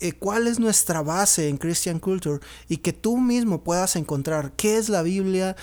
eh, 0.00 0.12
cuál 0.12 0.46
es 0.46 0.58
nuestra 0.58 1.02
base 1.02 1.48
en 1.48 1.58
Christian 1.58 1.98
Culture 1.98 2.40
y 2.68 2.78
que 2.78 2.92
tú 2.92 3.18
mismo 3.18 3.62
puedas 3.62 3.96
encontrar 3.96 4.52
qué 4.56 4.76
es 4.76 4.88
la 4.88 5.02
Biblia, 5.02 5.56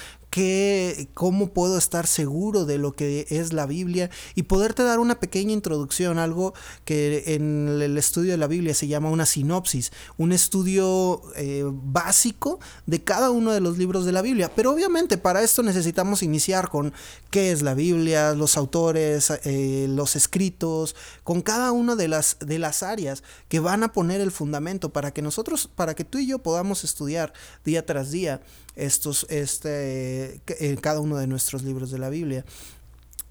cómo 1.13 1.53
puedo 1.53 1.77
estar 1.77 2.07
seguro 2.07 2.65
de 2.65 2.77
lo 2.77 2.93
que 2.93 3.25
es 3.29 3.51
la 3.51 3.65
Biblia 3.65 4.09
y 4.35 4.43
poderte 4.43 4.83
dar 4.83 4.99
una 4.99 5.19
pequeña 5.19 5.53
introducción, 5.53 6.19
algo 6.19 6.53
que 6.85 7.35
en 7.35 7.67
el 7.81 7.97
estudio 7.97 8.31
de 8.31 8.37
la 8.37 8.47
Biblia 8.47 8.73
se 8.73 8.87
llama 8.87 9.09
una 9.09 9.25
sinopsis, 9.25 9.91
un 10.17 10.31
estudio 10.31 11.21
eh, 11.35 11.63
básico 11.65 12.59
de 12.85 13.03
cada 13.03 13.31
uno 13.31 13.51
de 13.51 13.59
los 13.59 13.77
libros 13.77 14.05
de 14.05 14.11
la 14.11 14.21
Biblia. 14.21 14.51
Pero 14.55 14.71
obviamente 14.71 15.17
para 15.17 15.41
esto 15.41 15.63
necesitamos 15.63 16.21
iniciar 16.21 16.69
con 16.69 16.93
qué 17.31 17.51
es 17.51 17.61
la 17.61 17.73
Biblia, 17.73 18.33
los 18.33 18.55
autores, 18.57 19.31
eh, 19.43 19.87
los 19.89 20.15
escritos, 20.15 20.95
con 21.23 21.41
cada 21.41 21.71
una 21.71 21.95
de 21.95 22.07
las, 22.07 22.37
de 22.39 22.59
las 22.59 22.83
áreas 22.83 23.23
que 23.47 23.59
van 23.59 23.83
a 23.83 23.91
poner 23.91 24.21
el 24.21 24.31
fundamento 24.31 24.89
para 24.89 25.11
que 25.11 25.21
nosotros, 25.21 25.69
para 25.73 25.95
que 25.95 26.03
tú 26.03 26.19
y 26.19 26.27
yo 26.27 26.39
podamos 26.39 26.83
estudiar 26.83 27.33
día 27.65 27.85
tras 27.85 28.11
día 28.11 28.41
estos, 28.85 29.25
este, 29.29 30.41
en 30.47 30.75
cada 30.77 30.99
uno 30.99 31.17
de 31.17 31.27
nuestros 31.27 31.63
libros 31.63 31.91
de 31.91 31.99
la 31.99 32.09
Biblia. 32.09 32.45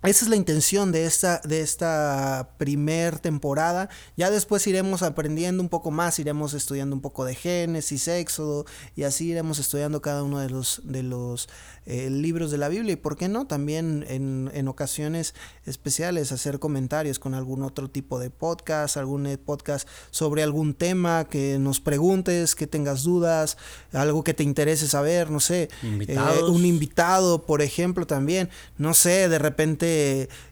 Esa 0.04 0.24
es 0.24 0.28
la 0.28 0.36
intención 0.36 0.92
de 0.92 1.06
esta, 1.06 1.40
de 1.42 1.60
esta 1.60 2.50
primer 2.56 3.18
temporada. 3.18 3.88
Ya 4.16 4.30
después 4.30 4.64
iremos 4.68 5.02
aprendiendo 5.02 5.60
un 5.60 5.68
poco 5.68 5.90
más, 5.90 6.20
iremos 6.20 6.54
estudiando 6.54 6.94
un 6.94 7.02
poco 7.02 7.24
de 7.24 7.34
Génesis, 7.34 8.06
Éxodo, 8.06 8.64
y 8.94 9.02
así 9.02 9.26
iremos 9.26 9.58
estudiando 9.58 10.00
cada 10.00 10.22
uno 10.22 10.38
de 10.38 10.50
los, 10.50 10.82
de 10.84 11.02
los 11.02 11.48
eh, 11.90 12.10
libros 12.10 12.50
de 12.50 12.58
la 12.58 12.68
Biblia 12.68 12.92
y, 12.92 12.96
¿por 12.96 13.16
qué 13.16 13.28
no? 13.28 13.46
También 13.46 14.04
en, 14.08 14.50
en, 14.52 14.68
ocasiones 14.68 15.34
especiales 15.64 16.32
hacer 16.32 16.58
comentarios 16.58 17.18
con 17.18 17.32
algún 17.32 17.62
otro 17.62 17.88
tipo 17.88 18.18
de 18.18 18.28
podcast, 18.28 18.98
algún 18.98 19.26
eh, 19.26 19.38
podcast 19.38 19.88
sobre 20.10 20.42
algún 20.42 20.74
tema 20.74 21.24
que 21.24 21.58
nos 21.58 21.80
preguntes, 21.80 22.54
que 22.54 22.66
tengas 22.66 23.04
dudas, 23.04 23.56
algo 23.92 24.22
que 24.22 24.34
te 24.34 24.42
interese 24.42 24.86
saber, 24.86 25.30
no 25.30 25.40
sé. 25.40 25.70
Eh, 25.82 26.18
un 26.46 26.66
invitado, 26.66 27.46
por 27.46 27.62
ejemplo, 27.62 28.06
también. 28.06 28.50
No 28.76 28.92
sé, 28.92 29.30
de 29.30 29.38
repente, 29.38 29.87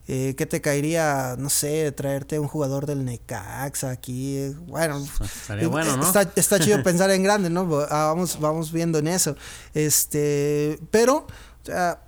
eh, 0.08 0.34
¿qué 0.36 0.46
te 0.46 0.60
caería? 0.60 1.36
No 1.38 1.50
sé, 1.50 1.92
traerte 1.92 2.38
un 2.38 2.48
jugador 2.48 2.86
del 2.86 3.04
Necaxa 3.04 3.90
aquí. 3.90 4.50
Bueno, 4.66 5.04
bueno 5.68 5.96
¿no? 5.96 6.06
está, 6.06 6.30
está 6.36 6.60
chido 6.60 6.82
pensar 6.82 7.10
en 7.10 7.22
grande, 7.22 7.50
¿no? 7.50 7.68
Ah, 7.90 8.12
vamos, 8.14 8.38
vamos 8.40 8.72
viendo 8.72 8.98
en 8.98 9.08
eso. 9.08 9.36
Este, 9.74 10.78
pero 10.90 11.26
o 11.62 11.66
sea, 11.66 12.00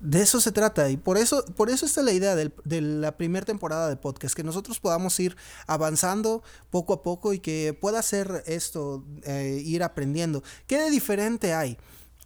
de 0.00 0.22
eso 0.22 0.40
se 0.40 0.52
trata 0.52 0.90
y 0.90 0.96
por 0.96 1.16
eso, 1.16 1.44
por 1.56 1.70
eso 1.70 1.86
está 1.86 2.02
la 2.02 2.12
idea 2.12 2.34
de 2.36 2.80
la 2.80 3.16
primera 3.16 3.46
temporada 3.46 3.88
de 3.88 3.96
podcast, 3.96 4.34
que 4.34 4.44
nosotros 4.44 4.78
podamos 4.78 5.18
ir 5.20 5.36
avanzando 5.66 6.42
poco 6.70 6.92
a 6.92 7.02
poco 7.02 7.32
y 7.32 7.40
que 7.40 7.76
pueda 7.78 7.98
hacer 7.98 8.44
esto, 8.46 9.04
eh, 9.24 9.62
ir 9.64 9.82
aprendiendo. 9.82 10.42
¿Qué 10.66 10.78
de 10.78 10.90
diferente 10.90 11.54
hay? 11.54 11.78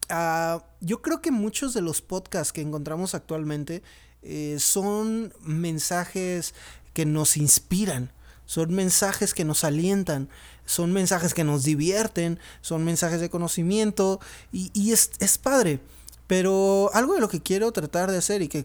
Ah, 0.08 0.64
yo 0.80 1.00
creo 1.00 1.22
que 1.22 1.30
muchos 1.30 1.72
de 1.72 1.82
los 1.82 2.02
podcasts 2.02 2.52
que 2.52 2.60
encontramos 2.60 3.14
actualmente 3.14 3.82
eh, 4.22 4.56
son 4.58 5.32
mensajes 5.40 6.54
que 6.92 7.06
nos 7.06 7.36
inspiran, 7.36 8.12
son 8.46 8.74
mensajes 8.74 9.32
que 9.32 9.44
nos 9.44 9.64
alientan, 9.64 10.28
son 10.66 10.92
mensajes 10.92 11.34
que 11.34 11.44
nos 11.44 11.64
divierten, 11.64 12.38
son 12.60 12.84
mensajes 12.84 13.20
de 13.20 13.30
conocimiento 13.30 14.20
y, 14.52 14.92
es, 14.92 15.10
es 15.18 15.38
padre. 15.38 15.80
Pero 16.26 16.90
algo 16.94 17.14
de 17.14 17.20
lo 17.20 17.28
que 17.28 17.42
quiero 17.42 17.72
tratar 17.72 18.10
de 18.10 18.18
hacer 18.18 18.40
y 18.40 18.48
que 18.48 18.64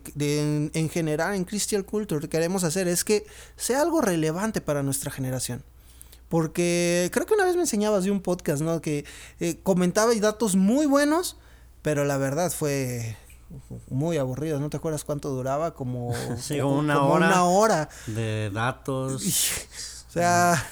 en, 0.74 0.90
general 0.90 1.34
en 1.34 1.46
Christian 1.46 1.82
Culture 1.82 2.30
queremos 2.30 2.64
hacer 2.64 2.88
es 2.88 3.04
que 3.04 3.26
sea 3.56 3.82
algo 3.82 4.02
relevante 4.02 4.62
para 4.62 4.84
nuestra 4.84 5.10
generación. 5.10 5.64
Porque 6.30 7.10
creo 7.12 7.26
que 7.26 7.34
una 7.34 7.46
vez 7.46 7.56
me 7.56 7.62
enseñabas 7.62 8.04
de 8.04 8.12
un 8.12 8.22
podcast, 8.22 8.62
¿no? 8.62 8.82
Que 8.82 9.06
eh, 9.40 9.58
comentaba 9.64 10.14
y 10.14 10.20
datos 10.20 10.56
muy 10.56 10.86
buenos, 10.86 11.38
pero 11.82 12.06
la 12.06 12.18
verdad 12.18 12.52
fue 12.52 13.18
muy 13.90 14.18
aburrido. 14.18 14.60
¿No 14.60 14.70
te 14.70 14.78
acuerdas 14.78 15.04
cuánto 15.04 15.30
duraba? 15.30 15.74
Como, 15.74 16.10
una, 16.64 17.04
hora 17.04 17.28
una 17.28 17.44
hora 17.46 17.90
de 18.08 18.50
datos. 18.54 19.24
o 20.10 20.12
sea, 20.12 20.64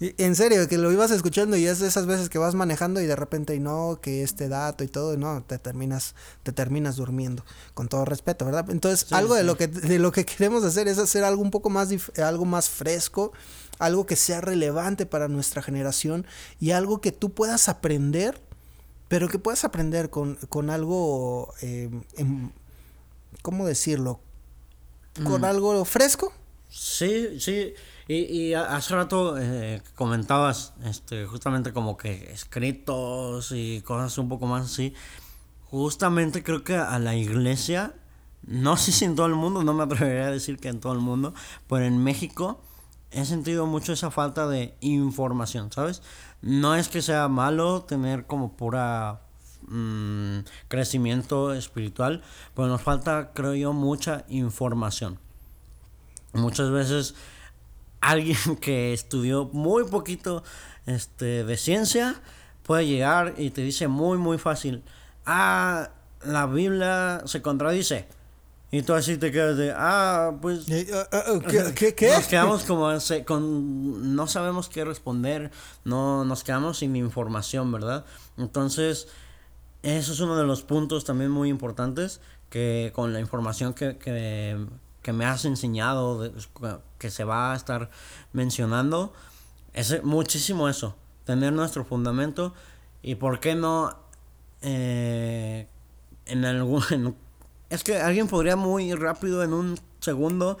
en 0.00 0.34
serio, 0.34 0.66
que 0.68 0.78
lo 0.78 0.90
ibas 0.90 1.10
escuchando 1.12 1.56
y 1.56 1.66
es 1.66 1.78
de 1.78 1.86
esas 1.86 2.06
veces 2.06 2.28
que 2.28 2.38
vas 2.38 2.54
manejando 2.54 3.00
y 3.00 3.06
de 3.06 3.14
repente 3.14 3.54
y 3.54 3.60
no, 3.60 4.00
que 4.02 4.22
este 4.22 4.48
dato 4.48 4.82
y 4.82 4.88
todo, 4.88 5.16
no, 5.16 5.44
te 5.44 5.58
terminas, 5.58 6.14
te 6.42 6.52
terminas 6.52 6.96
durmiendo, 6.96 7.44
con 7.74 7.88
todo 7.88 8.04
respeto, 8.04 8.44
¿verdad? 8.44 8.68
Entonces, 8.70 9.12
algo 9.12 9.34
de 9.34 9.44
lo 9.44 9.56
que, 9.56 9.68
de 9.68 9.98
lo 9.98 10.10
que 10.10 10.24
queremos 10.24 10.64
hacer 10.64 10.88
es 10.88 10.98
hacer 10.98 11.22
algo 11.22 11.40
un 11.40 11.52
poco 11.52 11.70
más, 11.70 11.90
algo 12.18 12.44
más 12.44 12.68
fresco, 12.68 13.32
algo 13.78 14.04
que 14.06 14.16
sea 14.16 14.40
relevante 14.40 15.06
para 15.06 15.28
nuestra 15.28 15.62
generación 15.62 16.26
y 16.58 16.72
algo 16.72 17.00
que 17.00 17.12
tú 17.12 17.32
puedas 17.32 17.68
aprender, 17.68 18.42
pero 19.12 19.28
que 19.28 19.38
puedas 19.38 19.62
aprender 19.66 20.08
con, 20.08 20.36
con 20.48 20.70
algo, 20.70 21.52
eh, 21.60 21.90
¿cómo 23.42 23.66
decirlo? 23.66 24.20
Con 25.22 25.42
mm. 25.42 25.44
algo 25.44 25.84
fresco. 25.84 26.32
Sí, 26.70 27.38
sí. 27.38 27.74
Y, 28.08 28.54
hace 28.54 28.94
rato 28.94 29.36
eh, 29.38 29.82
comentabas 29.96 30.72
este, 30.86 31.26
justamente 31.26 31.74
como 31.74 31.98
que 31.98 32.32
escritos 32.32 33.52
y 33.52 33.82
cosas 33.82 34.16
un 34.16 34.30
poco 34.30 34.46
más 34.46 34.64
así. 34.64 34.94
Justamente 35.66 36.42
creo 36.42 36.64
que 36.64 36.76
a 36.76 36.98
la 36.98 37.14
iglesia, 37.14 37.94
no 38.46 38.78
sé 38.78 38.92
si 38.92 39.04
en 39.04 39.14
todo 39.14 39.26
el 39.26 39.34
mundo, 39.34 39.62
no 39.62 39.74
me 39.74 39.82
atrevería 39.82 40.28
a 40.28 40.30
decir 40.30 40.56
que 40.56 40.68
en 40.68 40.80
todo 40.80 40.94
el 40.94 41.00
mundo, 41.00 41.34
pero 41.68 41.84
en 41.84 42.02
México 42.02 42.62
he 43.12 43.24
sentido 43.24 43.66
mucho 43.66 43.92
esa 43.92 44.10
falta 44.10 44.48
de 44.48 44.74
información, 44.80 45.70
¿sabes? 45.70 46.02
No 46.40 46.74
es 46.74 46.88
que 46.88 47.02
sea 47.02 47.28
malo 47.28 47.82
tener 47.82 48.26
como 48.26 48.56
pura 48.56 49.20
mm, 49.68 50.40
crecimiento 50.68 51.52
espiritual, 51.52 52.22
pero 52.54 52.68
nos 52.68 52.82
falta, 52.82 53.32
creo 53.34 53.54
yo, 53.54 53.72
mucha 53.72 54.24
información. 54.28 55.18
Muchas 56.32 56.70
veces 56.70 57.14
alguien 58.00 58.56
que 58.60 58.92
estudió 58.92 59.50
muy 59.52 59.84
poquito 59.84 60.42
este, 60.86 61.44
de 61.44 61.56
ciencia 61.56 62.20
puede 62.62 62.86
llegar 62.86 63.34
y 63.38 63.50
te 63.50 63.62
dice 63.62 63.88
muy, 63.88 64.18
muy 64.18 64.38
fácil, 64.38 64.82
ah, 65.26 65.90
la 66.24 66.46
Biblia 66.46 67.22
se 67.26 67.42
contradice. 67.42 68.06
Y 68.74 68.80
tú 68.80 68.94
así 68.94 69.18
te 69.18 69.30
quedas 69.30 69.58
de, 69.58 69.70
ah, 69.76 70.32
pues... 70.40 70.66
Eh, 70.70 70.88
ah, 70.94 71.06
ah, 71.12 71.72
¿Qué? 71.76 71.94
¿Qué? 71.94 72.10
Nos 72.10 72.26
quedamos 72.26 72.64
como, 72.64 72.90
con, 73.26 74.16
no 74.16 74.26
sabemos 74.26 74.70
qué 74.70 74.82
responder, 74.82 75.50
no, 75.84 76.24
nos 76.24 76.42
quedamos 76.42 76.78
sin 76.78 76.96
información, 76.96 77.70
¿verdad? 77.70 78.06
Entonces, 78.38 79.08
eso 79.82 80.12
es 80.14 80.20
uno 80.20 80.38
de 80.38 80.44
los 80.44 80.62
puntos 80.62 81.04
también 81.04 81.30
muy 81.30 81.50
importantes, 81.50 82.22
que 82.48 82.92
con 82.94 83.12
la 83.12 83.20
información 83.20 83.74
que, 83.74 83.98
que, 83.98 84.66
que 85.02 85.12
me 85.12 85.26
has 85.26 85.44
enseñado, 85.44 86.32
que 86.96 87.10
se 87.10 87.24
va 87.24 87.52
a 87.52 87.56
estar 87.56 87.90
mencionando, 88.32 89.12
es 89.74 90.02
muchísimo 90.02 90.70
eso, 90.70 90.96
tener 91.26 91.52
nuestro 91.52 91.84
fundamento 91.84 92.54
y 93.02 93.16
por 93.16 93.38
qué 93.38 93.54
no 93.54 93.98
eh, 94.62 95.68
en 96.24 96.44
algún... 96.46 97.16
es 97.72 97.84
que 97.84 97.96
alguien 97.96 98.28
podría 98.28 98.54
muy 98.54 98.92
rápido 98.92 99.42
en 99.42 99.54
un 99.54 99.80
segundo 100.00 100.58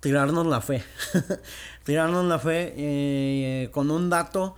tirarnos 0.00 0.44
la 0.44 0.60
fe, 0.60 0.82
tirarnos 1.84 2.24
la 2.24 2.40
fe 2.40 2.74
eh, 2.76 3.70
con 3.70 3.92
un 3.92 4.10
dato 4.10 4.56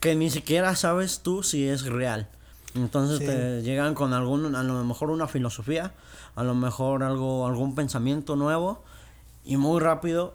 que 0.00 0.16
ni 0.16 0.30
siquiera 0.30 0.74
sabes 0.74 1.20
tú 1.20 1.44
si 1.44 1.68
es 1.68 1.84
real. 1.86 2.28
Entonces 2.74 3.20
te 3.20 3.62
llegan 3.62 3.94
con 3.94 4.12
algún, 4.12 4.56
a 4.56 4.64
lo 4.64 4.84
mejor 4.84 5.10
una 5.10 5.28
filosofía, 5.28 5.92
a 6.34 6.42
lo 6.42 6.56
mejor 6.56 7.04
algo, 7.04 7.46
algún 7.46 7.76
pensamiento 7.76 8.34
nuevo 8.34 8.82
y 9.44 9.56
muy 9.56 9.80
rápido 9.80 10.34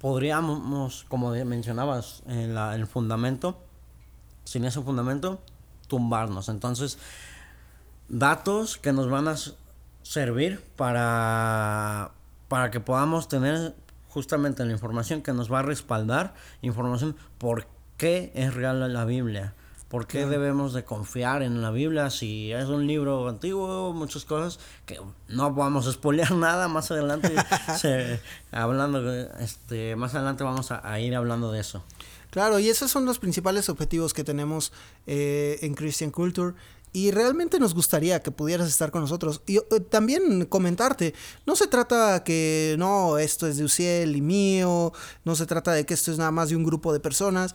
podríamos, 0.00 1.04
como 1.08 1.30
mencionabas, 1.30 2.22
en 2.26 2.56
el 2.56 2.86
fundamento, 2.86 3.58
sin 4.44 4.64
ese 4.64 4.80
fundamento, 4.82 5.40
tumbarnos. 5.88 6.48
Entonces, 6.48 6.98
datos 8.08 8.78
que 8.78 8.92
nos 8.92 9.10
van 9.10 9.26
a 9.26 9.36
servir 10.04 10.62
para, 10.76 12.12
para 12.46 12.70
que 12.70 12.78
podamos 12.78 13.26
tener 13.26 13.74
justamente 14.08 14.64
la 14.64 14.70
información 14.70 15.22
que 15.22 15.32
nos 15.32 15.52
va 15.52 15.58
a 15.58 15.62
respaldar, 15.62 16.34
información 16.62 17.16
por 17.38 17.66
qué 17.96 18.30
es 18.36 18.54
real 18.54 18.92
la 18.92 19.04
Biblia 19.04 19.54
¿Por 19.94 20.08
qué 20.08 20.26
debemos 20.26 20.72
de 20.72 20.82
confiar 20.82 21.44
en 21.44 21.62
la 21.62 21.70
Biblia 21.70 22.10
si 22.10 22.50
es 22.50 22.64
un 22.66 22.88
libro 22.88 23.28
antiguo, 23.28 23.92
muchas 23.92 24.24
cosas 24.24 24.58
que 24.86 24.98
no 25.28 25.54
vamos 25.54 25.86
a 25.86 25.92
spoilear 25.92 26.32
nada 26.34 26.66
más 26.66 26.90
adelante 26.90 27.32
hablando 28.50 29.08
este 29.38 29.94
más 29.94 30.16
adelante 30.16 30.42
vamos 30.42 30.72
a, 30.72 30.98
ir 30.98 31.14
hablando 31.14 31.52
de 31.52 31.60
eso. 31.60 31.84
Claro, 32.30 32.58
y 32.58 32.68
esos 32.68 32.90
son 32.90 33.04
los 33.04 33.20
principales 33.20 33.68
objetivos 33.68 34.14
que 34.14 34.24
tenemos 34.24 34.72
eh, 35.06 35.60
en 35.62 35.76
Christian 35.76 36.10
Culture 36.10 36.54
y 36.94 37.10
realmente 37.10 37.58
nos 37.58 37.74
gustaría 37.74 38.22
que 38.22 38.30
pudieras 38.30 38.68
estar 38.68 38.92
con 38.92 39.02
nosotros. 39.02 39.42
Y 39.46 39.56
eh, 39.56 39.62
también 39.90 40.46
comentarte, 40.46 41.12
no 41.44 41.56
se 41.56 41.66
trata 41.66 42.22
que 42.22 42.76
no, 42.78 43.18
esto 43.18 43.48
es 43.48 43.56
de 43.56 43.64
Uciel 43.64 44.14
y 44.14 44.22
mío, 44.22 44.92
no 45.24 45.34
se 45.34 45.44
trata 45.44 45.72
de 45.72 45.84
que 45.84 45.92
esto 45.92 46.12
es 46.12 46.18
nada 46.18 46.30
más 46.30 46.50
de 46.50 46.56
un 46.56 46.62
grupo 46.62 46.92
de 46.92 47.00
personas. 47.00 47.52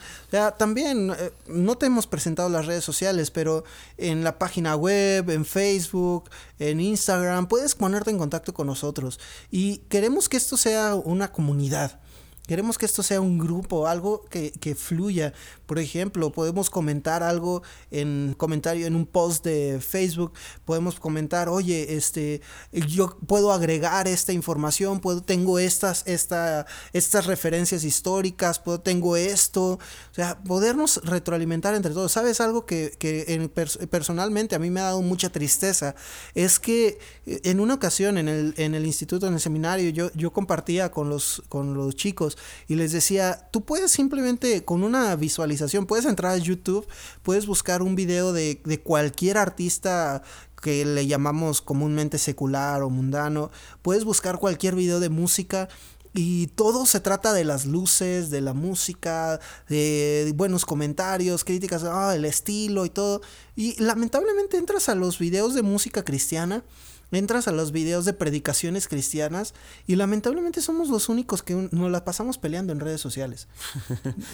También 0.58 1.12
eh, 1.18 1.32
no 1.48 1.78
te 1.78 1.86
hemos 1.86 2.06
presentado 2.06 2.50
las 2.50 2.66
redes 2.66 2.84
sociales, 2.84 3.32
pero 3.32 3.64
en 3.98 4.26
la 4.26 4.38
página 4.38 4.76
web, 4.76 5.30
en 5.30 5.46
Facebook, 5.46 6.30
en 6.60 6.82
Instagram, 6.82 7.48
puedes 7.48 7.76
ponerte 7.76 8.10
en 8.12 8.18
contacto 8.18 8.54
con 8.54 8.68
nosotros. 8.68 9.22
Y 9.50 9.78
queremos 9.88 10.28
que 10.28 10.36
esto 10.36 10.58
sea 10.58 10.96
una 10.96 11.32
comunidad. 11.32 12.02
Queremos 12.50 12.80
que 12.80 12.88
esto 12.88 13.04
sea 13.04 13.22
un 13.22 13.38
grupo, 13.38 13.86
algo 13.86 14.26
que, 14.26 14.50
que, 14.50 14.74
fluya. 14.74 15.34
Por 15.68 15.78
ejemplo, 15.78 16.32
podemos 16.32 16.72
comentar 16.72 17.22
algo 17.22 17.62
en 17.92 18.34
comentario 18.36 18.88
en 18.88 18.96
un 18.96 19.06
post 19.06 19.46
de 19.46 19.80
Facebook. 19.80 20.34
Podemos 20.66 21.00
comentar, 21.00 21.48
oye, 21.48 21.96
este, 21.96 22.42
yo 22.72 23.20
puedo 23.28 23.52
agregar 23.52 24.08
esta 24.08 24.34
información, 24.34 25.00
puedo, 25.00 25.22
tengo 25.22 25.60
estas, 25.60 26.02
esta, 26.08 26.66
estas 26.92 27.28
referencias 27.28 27.84
históricas, 27.84 28.58
puedo, 28.58 28.82
tengo 28.82 29.16
esto. 29.16 29.74
O 29.74 30.14
sea, 30.16 30.42
podernos 30.42 31.02
retroalimentar 31.04 31.76
entre 31.76 31.94
todos. 31.94 32.14
¿Sabes 32.14 32.42
algo 32.42 32.66
que, 32.66 32.94
que 32.98 33.26
en, 33.28 33.50
personalmente 33.90 34.56
a 34.56 34.60
mí 34.60 34.72
me 34.72 34.80
ha 34.80 34.86
dado 34.86 35.04
mucha 35.04 35.30
tristeza? 35.30 35.94
Es 36.34 36.58
que 36.58 36.98
eh, 37.28 37.42
en 37.44 37.60
una 37.60 37.76
ocasión 37.76 38.18
en 38.18 38.28
el, 38.28 38.56
en 38.58 38.74
el 38.74 38.88
instituto, 38.88 39.28
en 39.28 39.36
el 39.36 39.40
seminario, 39.40 39.92
yo, 39.92 40.12
yo 40.16 40.34
compartía 40.34 40.90
con 40.90 41.10
los, 41.10 41.44
con 41.48 41.76
los 41.76 41.96
chicos 41.96 42.38
y 42.68 42.76
les 42.76 42.92
decía, 42.92 43.50
tú 43.52 43.64
puedes 43.66 43.92
simplemente 43.92 44.64
con 44.66 44.84
una 44.84 45.16
visualización, 45.16 45.86
puedes 45.86 46.06
entrar 46.06 46.34
a 46.34 46.38
YouTube, 46.38 46.88
puedes 47.24 47.46
buscar 47.46 47.82
un 47.82 47.96
video 47.96 48.34
de, 48.34 48.62
de 48.64 48.80
cualquier 48.82 49.38
artista 49.38 50.22
que 50.62 50.86
le 50.86 51.08
llamamos 51.08 51.62
comúnmente 51.62 52.18
secular 52.18 52.82
o 52.82 52.90
mundano, 52.90 53.52
puedes 53.82 54.04
buscar 54.04 54.40
cualquier 54.40 54.76
video 54.76 55.00
de 55.00 55.10
música 55.10 55.70
y 56.14 56.48
todo 56.48 56.86
se 56.86 57.00
trata 57.00 57.34
de 57.34 57.46
las 57.46 57.66
luces, 57.66 58.32
de 58.32 58.42
la 58.42 58.54
música, 58.54 59.40
de 59.68 60.32
buenos 60.36 60.66
comentarios, 60.66 61.44
críticas, 61.44 61.84
ah, 61.84 62.16
el 62.16 62.26
estilo 62.26 62.86
y 62.86 62.90
todo. 62.90 63.22
Y 63.60 63.76
lamentablemente 63.78 64.56
entras 64.56 64.88
a 64.88 64.96
los 64.96 65.20
videos 65.20 65.54
de 65.54 65.64
música 65.64 66.06
cristiana 66.06 66.64
entras 67.12 67.48
a 67.48 67.52
los 67.52 67.72
videos 67.72 68.06
de 68.06 68.14
predicaciones 68.14 68.88
cristianas 68.88 69.54
y 69.88 69.96
lamentablemente 69.96 70.62
somos 70.62 70.90
los 70.90 71.10
únicos 71.10 71.42
que 71.42 71.56
nos 71.72 71.92
la 71.92 72.06
pasamos 72.06 72.38
peleando 72.38 72.74
en 72.74 72.80
redes 72.80 73.02
sociales. 73.02 73.48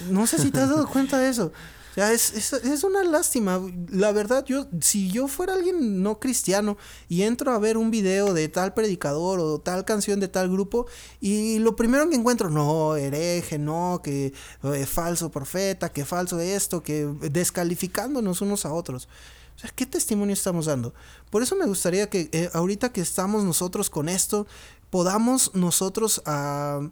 No 0.10 0.28
sé 0.28 0.40
si 0.40 0.52
te 0.52 0.60
has 0.60 0.70
dado 0.70 0.88
cuenta 0.88 1.20
de 1.20 1.30
eso. 1.30 1.52
O 1.92 1.96
sea, 1.96 2.12
es, 2.12 2.34
es, 2.34 2.54
es, 2.54 2.84
una 2.84 3.04
lástima. 3.04 3.62
La 3.90 4.12
verdad, 4.12 4.44
yo, 4.46 4.68
si 4.82 5.10
yo 5.10 5.28
fuera 5.28 5.54
alguien 5.54 6.04
no 6.04 6.20
cristiano 6.20 6.78
y 7.08 7.22
entro 7.22 7.52
a 7.54 7.60
ver 7.60 7.78
un 7.78 7.90
video 7.90 8.34
de 8.34 8.50
tal 8.50 8.74
predicador 8.74 9.40
o 9.40 9.60
tal 9.60 9.86
canción 9.86 10.20
de 10.20 10.28
tal 10.28 10.50
grupo 10.50 10.88
y 11.22 11.60
lo 11.60 11.76
primero 11.76 12.10
que 12.10 12.16
encuentro, 12.16 12.50
no, 12.50 12.96
hereje, 12.98 13.58
no, 13.58 14.02
que 14.04 14.34
eh, 14.64 14.86
falso 14.86 15.32
profeta, 15.32 15.92
que 15.92 16.04
falso 16.04 16.40
esto, 16.40 16.84
que 16.84 17.06
descalificándonos 17.06 18.42
unos 18.42 18.66
a 18.66 18.74
otros. 18.74 19.08
O 19.56 19.60
sea, 19.60 19.72
¿qué 19.74 19.86
testimonio 19.86 20.34
estamos 20.34 20.66
dando? 20.66 20.94
Por 21.30 21.42
eso 21.42 21.56
me 21.56 21.66
gustaría 21.66 22.10
que 22.10 22.30
eh, 22.32 22.50
ahorita 22.54 22.92
que 22.92 23.02
estamos 23.02 23.44
nosotros 23.44 23.90
con 23.90 24.10
esto, 24.10 24.48
podamos 24.90 25.54
nosotros 25.54 26.22
ah, 26.26 26.90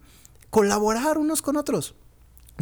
colaborar 0.50 1.18
unos 1.18 1.42
con 1.42 1.58
otros. 1.58 1.96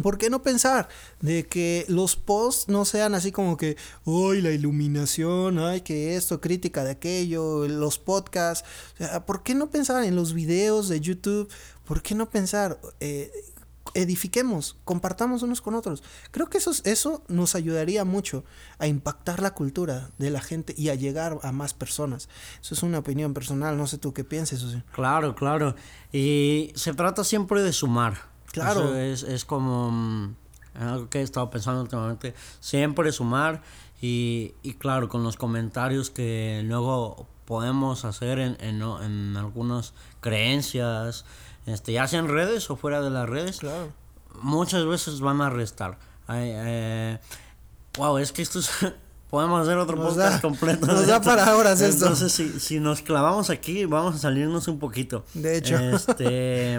¿Por 0.02 0.16
qué 0.16 0.30
no 0.30 0.42
pensar 0.42 0.88
de 1.20 1.46
que 1.46 1.84
los 1.86 2.16
posts 2.16 2.68
no 2.68 2.86
sean 2.86 3.14
así 3.14 3.30
como 3.30 3.58
que, 3.58 3.76
hoy 4.04 4.40
la 4.40 4.50
iluminación, 4.50 5.58
ay, 5.58 5.82
que 5.82 6.16
esto, 6.16 6.40
crítica 6.40 6.82
de 6.82 6.92
aquello, 6.92 7.68
los 7.68 7.98
podcasts? 7.98 8.66
O 8.94 8.96
sea, 8.98 9.26
¿por 9.26 9.42
qué 9.42 9.54
no 9.54 9.68
pensar 9.68 10.02
en 10.04 10.16
los 10.16 10.32
videos 10.32 10.88
de 10.88 11.00
YouTube? 11.00 11.50
¿Por 11.84 12.02
qué 12.02 12.14
no 12.14 12.30
pensar, 12.30 12.80
eh, 13.00 13.30
edifiquemos, 13.94 14.76
compartamos 14.84 15.42
unos 15.42 15.60
con 15.60 15.74
otros. 15.74 16.02
Creo 16.30 16.48
que 16.48 16.58
eso, 16.58 16.72
eso 16.84 17.22
nos 17.28 17.54
ayudaría 17.54 18.04
mucho 18.04 18.44
a 18.78 18.86
impactar 18.86 19.40
la 19.42 19.54
cultura 19.54 20.10
de 20.18 20.30
la 20.30 20.40
gente 20.40 20.74
y 20.76 20.88
a 20.88 20.94
llegar 20.94 21.38
a 21.42 21.52
más 21.52 21.74
personas. 21.74 22.28
Eso 22.60 22.74
es 22.74 22.82
una 22.82 22.98
opinión 22.98 23.34
personal, 23.34 23.76
no 23.76 23.86
sé 23.86 23.98
tú 23.98 24.12
qué 24.12 24.24
pienses. 24.24 24.64
Claro, 24.92 25.34
claro. 25.34 25.74
Y 26.12 26.72
se 26.74 26.94
trata 26.94 27.24
siempre 27.24 27.62
de 27.62 27.72
sumar. 27.72 28.30
Claro. 28.52 28.94
es, 28.96 29.22
es 29.22 29.46
como 29.46 29.90
mm, 29.90 30.34
algo 30.74 31.08
que 31.08 31.20
he 31.20 31.22
estado 31.22 31.50
pensando 31.50 31.82
últimamente. 31.82 32.34
Siempre 32.60 33.10
sumar 33.12 33.62
y, 34.00 34.54
y 34.62 34.74
claro, 34.74 35.08
con 35.08 35.22
los 35.22 35.36
comentarios 35.36 36.10
que 36.10 36.62
luego 36.64 37.26
podemos 37.44 38.04
hacer 38.04 38.38
en, 38.38 38.56
en, 38.60 38.82
en 38.82 39.36
algunas 39.36 39.94
creencias 40.20 41.24
este, 41.66 41.92
ya 41.92 42.06
sea 42.08 42.18
en 42.20 42.28
redes 42.28 42.70
o 42.70 42.76
fuera 42.76 43.00
de 43.00 43.10
las 43.10 43.28
redes, 43.28 43.60
muchas 44.40 44.84
veces 44.86 45.20
van 45.20 45.40
a 45.40 45.50
restar. 45.50 45.98
Eh, 46.28 47.18
wow, 47.96 48.18
es 48.18 48.32
que 48.32 48.42
esto 48.42 48.58
es... 48.58 48.70
Podemos 49.30 49.62
hacer 49.62 49.78
otro 49.78 49.96
podcast 49.96 50.42
completo. 50.42 50.84
Nos 50.84 51.06
da 51.06 51.22
para 51.22 51.56
horas 51.56 51.80
esto. 51.80 52.04
Entonces, 52.04 52.32
si, 52.32 52.60
si 52.60 52.80
nos 52.80 53.00
clavamos 53.00 53.48
aquí, 53.48 53.86
vamos 53.86 54.16
a 54.16 54.18
salirnos 54.18 54.68
un 54.68 54.78
poquito. 54.78 55.24
De 55.32 55.56
hecho. 55.56 55.78
Este, 55.78 56.78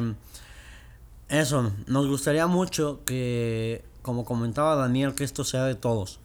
eso, 1.30 1.72
nos 1.88 2.08
gustaría 2.08 2.46
mucho 2.46 3.02
que, 3.06 3.84
como 4.04 4.24
comentaba 4.24 4.76
Daniel, 4.76 5.16
que 5.16 5.24
esto 5.24 5.44
sea 5.44 5.66
de 5.66 5.74
todos. 5.74 6.20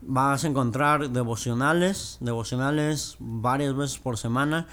Vas 0.00 0.44
a 0.44 0.48
encontrar 0.48 1.10
devocionales, 1.10 2.16
devocionales 2.20 3.16
varias 3.18 3.76
veces 3.76 3.98
por 3.98 4.16
semana 4.18 4.66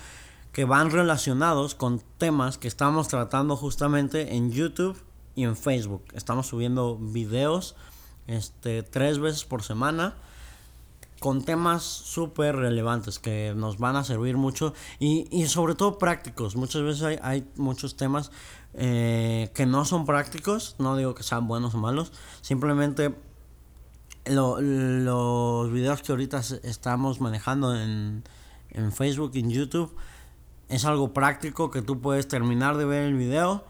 que 0.51 0.65
van 0.65 0.91
relacionados 0.91 1.75
con 1.75 2.01
temas 2.17 2.57
que 2.57 2.67
estamos 2.67 3.07
tratando 3.07 3.55
justamente 3.55 4.35
en 4.35 4.51
YouTube 4.51 5.01
y 5.35 5.43
en 5.43 5.55
Facebook. 5.55 6.03
Estamos 6.13 6.47
subiendo 6.47 6.97
videos 6.97 7.75
este 8.27 8.83
tres 8.83 9.19
veces 9.19 9.45
por 9.45 9.63
semana 9.63 10.15
con 11.21 11.43
temas 11.43 11.83
súper 11.83 12.55
relevantes 12.55 13.19
que 13.19 13.53
nos 13.55 13.77
van 13.77 13.95
a 13.95 14.03
servir 14.03 14.37
mucho 14.37 14.73
y, 14.97 15.27
y 15.29 15.45
sobre 15.45 15.75
todo 15.75 15.99
prácticos. 15.99 16.55
Muchas 16.55 16.81
veces 16.81 17.03
hay, 17.03 17.19
hay 17.21 17.47
muchos 17.57 17.95
temas 17.95 18.31
eh, 18.73 19.51
que 19.53 19.67
no 19.67 19.85
son 19.85 20.07
prácticos, 20.07 20.75
no 20.79 20.97
digo 20.97 21.13
que 21.13 21.21
sean 21.21 21.47
buenos 21.47 21.75
o 21.75 21.77
malos, 21.77 22.11
simplemente 22.41 23.13
los 24.25 25.71
videos 25.71 26.01
que 26.01 26.11
ahorita 26.11 26.41
estamos 26.63 27.21
manejando 27.21 27.79
en, 27.79 28.23
en 28.71 28.91
Facebook 28.91 29.29
y 29.35 29.41
en 29.41 29.51
YouTube 29.51 29.95
es 30.69 30.85
algo 30.85 31.13
práctico 31.13 31.69
que 31.69 31.83
tú 31.83 32.01
puedes 32.01 32.27
terminar 32.27 32.77
de 32.77 32.85
ver 32.85 33.03
el 33.03 33.13
video, 33.13 33.63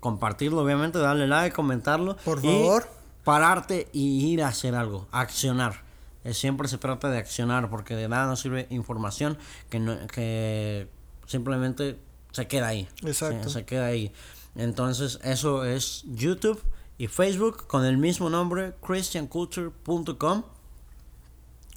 compartirlo 0.00 0.64
obviamente, 0.64 0.98
darle 0.98 1.28
like, 1.28 1.54
comentarlo. 1.54 2.16
Por 2.24 2.42
favor. 2.42 2.88
pararte 3.22 3.88
y 3.92 4.32
ir 4.32 4.42
a 4.42 4.48
hacer 4.48 4.74
algo, 4.74 5.06
accionar 5.12 5.86
eh, 6.28 6.34
siempre 6.34 6.68
se 6.68 6.78
trata 6.78 7.10
de 7.10 7.18
accionar 7.18 7.70
porque 7.70 7.96
de 7.96 8.08
nada 8.08 8.26
nos 8.26 8.40
sirve 8.40 8.66
información 8.70 9.38
que, 9.70 9.80
no, 9.80 9.96
que 10.08 10.88
simplemente 11.26 11.98
se 12.32 12.46
queda 12.46 12.68
ahí. 12.68 12.88
Exacto. 13.02 13.48
Se, 13.48 13.64
queda 13.64 13.86
ahí. 13.86 14.12
Entonces 14.54 15.18
eso 15.22 15.64
es 15.64 16.04
YouTube 16.06 16.62
y 16.98 17.06
Facebook 17.06 17.66
con 17.66 17.84
el 17.84 17.96
mismo 17.96 18.28
nombre, 18.28 18.74
christianculture.com. 18.86 20.42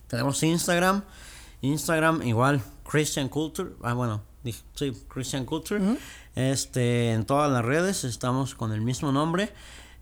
Tenemos 0.07 0.43
Instagram. 0.43 1.03
Instagram 1.61 2.23
igual, 2.23 2.61
Christian 2.89 3.29
Culture. 3.29 3.69
Ah, 3.83 3.93
bueno, 3.93 4.23
sí, 4.73 4.91
Christian 5.07 5.45
Culture. 5.45 5.79
Este, 6.35 7.11
en 7.11 7.25
todas 7.25 7.51
las 7.51 7.63
redes 7.63 8.03
estamos 8.03 8.55
con 8.55 8.73
el 8.73 8.81
mismo 8.81 9.11
nombre. 9.11 9.53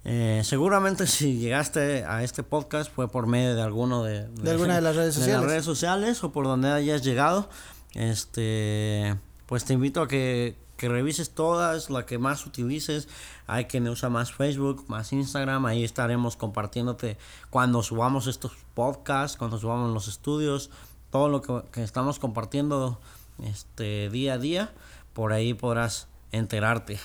Eh, 0.06 0.42
seguramente 0.44 1.08
si 1.08 1.38
llegaste 1.38 2.04
a 2.06 2.24
este 2.24 2.44
podcast 2.44 2.92
fue 2.94 3.10
por 3.10 3.28
medio 3.28 3.56
de 3.56 3.62
alguno 3.62 4.04
de, 4.04 4.28
de, 4.28 4.52
alguna 4.52 4.76
de 4.76 4.82
las 4.82 4.96
redes 4.96 5.16
sociales. 5.16 5.46
redes 5.46 5.66
sociales 5.66 6.24
o 6.24 6.32
por 6.32 6.46
donde 6.46 6.72
hayas 6.72 7.04
llegado. 7.04 7.50
Este, 7.94 9.16
pues 9.46 9.66
te 9.66 9.74
invito 9.74 10.02
a 10.02 10.08
que 10.08 10.56
que 10.80 10.88
revises 10.88 11.32
todas, 11.32 11.90
la 11.90 12.06
que 12.06 12.18
más 12.18 12.46
utilices. 12.48 13.10
Hay 13.48 13.66
quien 13.66 13.88
usa 13.90 14.10
más 14.10 14.32
Facebook, 14.32 14.86
más 14.88 15.12
Instagram. 15.12 15.66
Ahí 15.66 15.84
estaremos 15.84 16.38
compartiéndote 16.38 17.18
cuando 17.50 17.84
subamos 17.84 18.28
estos 18.28 18.54
podcasts, 18.74 19.38
cuando 19.38 19.60
subamos 19.60 19.94
los 19.94 20.08
estudios, 20.08 20.72
todo 21.12 21.28
lo 21.28 21.42
que, 21.42 21.70
que 21.72 21.84
estamos 21.84 22.18
compartiendo 22.18 22.98
este 23.44 24.10
día 24.10 24.36
a 24.36 24.38
día. 24.38 24.74
Por 25.12 25.34
ahí 25.34 25.54
podrás 25.54 26.08
enterarte. 26.32 26.98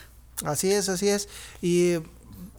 Así 0.44 0.70
es, 0.70 0.88
así 0.88 1.08
es. 1.08 1.28
Y 1.60 1.96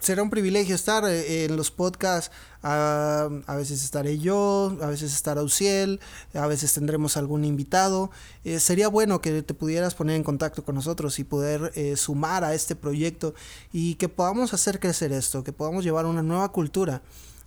será 0.06 0.22
un 0.22 0.30
privilegio 0.30 0.76
estar 0.76 1.04
eh, 1.06 1.46
en 1.46 1.58
los 1.58 1.72
podcasts. 1.72 2.32
a 2.62 3.56
veces 3.58 3.84
estaré 3.84 4.20
yo, 4.20 4.78
a 4.82 4.88
veces 4.88 5.14
estará 5.14 5.42
Uciel, 5.42 6.00
a 6.34 6.46
veces 6.48 6.74
tendremos 6.74 7.18
algún 7.18 7.44
invitado. 7.44 8.12
Eh, 8.44 8.60
sería 8.60 8.88
bueno 8.88 9.20
que 9.20 9.42
te 9.42 9.54
pudieras 9.54 9.96
poner 9.96 10.16
en 10.16 10.24
contacto 10.24 10.64
con 10.64 10.76
nosotros 10.76 11.18
y 11.20 11.24
poder 11.24 11.72
eh, 11.76 11.96
sumar 11.96 12.44
a 12.44 12.54
este 12.54 12.76
proyecto 12.76 13.34
y 13.74 13.96
que 13.96 14.08
podamos 14.08 14.54
hacer 14.54 14.80
crecer 14.80 15.12
esto, 15.12 15.44
que 15.44 15.54
podamos 15.54 15.84
llevar 15.84 16.06
una 16.06 16.22
nueva 16.22 16.52
cultura, 16.52 17.02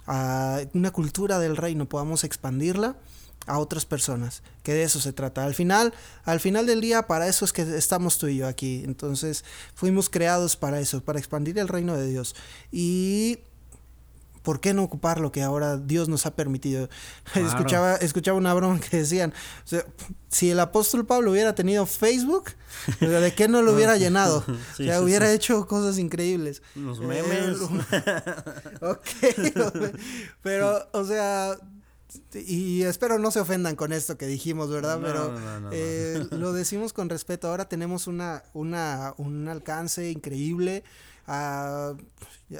a 0.07 0.61
una 0.75 0.91
cultura 0.91 1.39
del 1.39 1.57
reino, 1.57 1.89
podamos 1.89 2.25
expandirla 2.25 2.97
a 3.49 3.59
otras 3.59 3.85
personas, 3.85 4.43
que 4.63 4.75
de 4.75 4.83
eso 4.83 5.01
se 5.01 5.13
trata. 5.13 5.45
Al 5.45 5.55
final, 5.55 5.95
al 6.25 6.41
final 6.41 6.67
del 6.67 6.81
día, 6.81 7.07
para 7.07 7.27
eso 7.27 7.45
es 7.45 7.53
que 7.53 7.63
estamos 7.63 8.19
tú 8.19 8.29
y 8.29 8.37
yo 8.37 8.47
aquí. 8.47 8.83
Entonces, 8.85 9.45
fuimos 9.75 10.09
creados 10.09 10.57
para 10.57 10.81
eso, 10.81 11.03
para 11.03 11.19
expandir 11.19 11.59
el 11.59 11.69
reino 11.69 11.97
de 11.97 12.07
Dios. 12.07 12.35
Y 12.71 13.41
¿por 14.49 14.61
qué 14.61 14.73
no 14.73 14.83
ocupar 14.83 15.21
lo 15.21 15.31
que 15.31 15.43
ahora 15.43 15.77
Dios 15.77 16.09
nos 16.09 16.25
ha 16.25 16.35
permitido? 16.35 16.89
Escuchaba, 17.35 17.97
escuchaba 17.97 18.39
una 18.39 18.55
broma 18.55 18.81
que 18.81 18.97
decían, 18.97 19.35
si 20.29 20.51
el 20.51 20.59
apóstol 20.59 21.05
Pablo 21.05 21.33
hubiera 21.33 21.55
tenido 21.55 21.85
Facebook, 21.85 22.53
¿de 22.99 23.35
qué 23.35 23.47
no 23.47 23.61
lo 23.61 23.75
hubiera 23.75 23.97
llenado? 23.99 24.45
o 24.49 24.75
sea, 24.75 25.03
hubiera 25.03 25.31
hecho 25.33 25.67
cosas 25.67 25.99
increíbles. 25.99 26.63
Los 26.75 26.99
memes. 26.99 27.59
ok, 28.81 29.09
pero, 30.41 30.89
o 30.93 31.05
sea, 31.05 31.55
y 32.35 32.83
espero 32.83 33.19
no 33.19 33.31
se 33.31 33.41
ofendan 33.41 33.77
con 33.77 33.93
esto 33.93 34.17
que 34.17 34.27
dijimos, 34.27 34.71
¿verdad? 34.71 35.01
Pero 35.03 35.35
eh, 35.73 36.27
lo 36.31 36.53
decimos 36.53 36.93
con 36.93 37.09
respeto. 37.09 37.49
Ahora 37.49 37.69
tenemos 37.69 38.07
una, 38.07 38.43
una, 38.55 39.15
un 39.19 39.49
alcance 39.49 40.11
increíble. 40.11 40.85
Uh, 41.27 41.97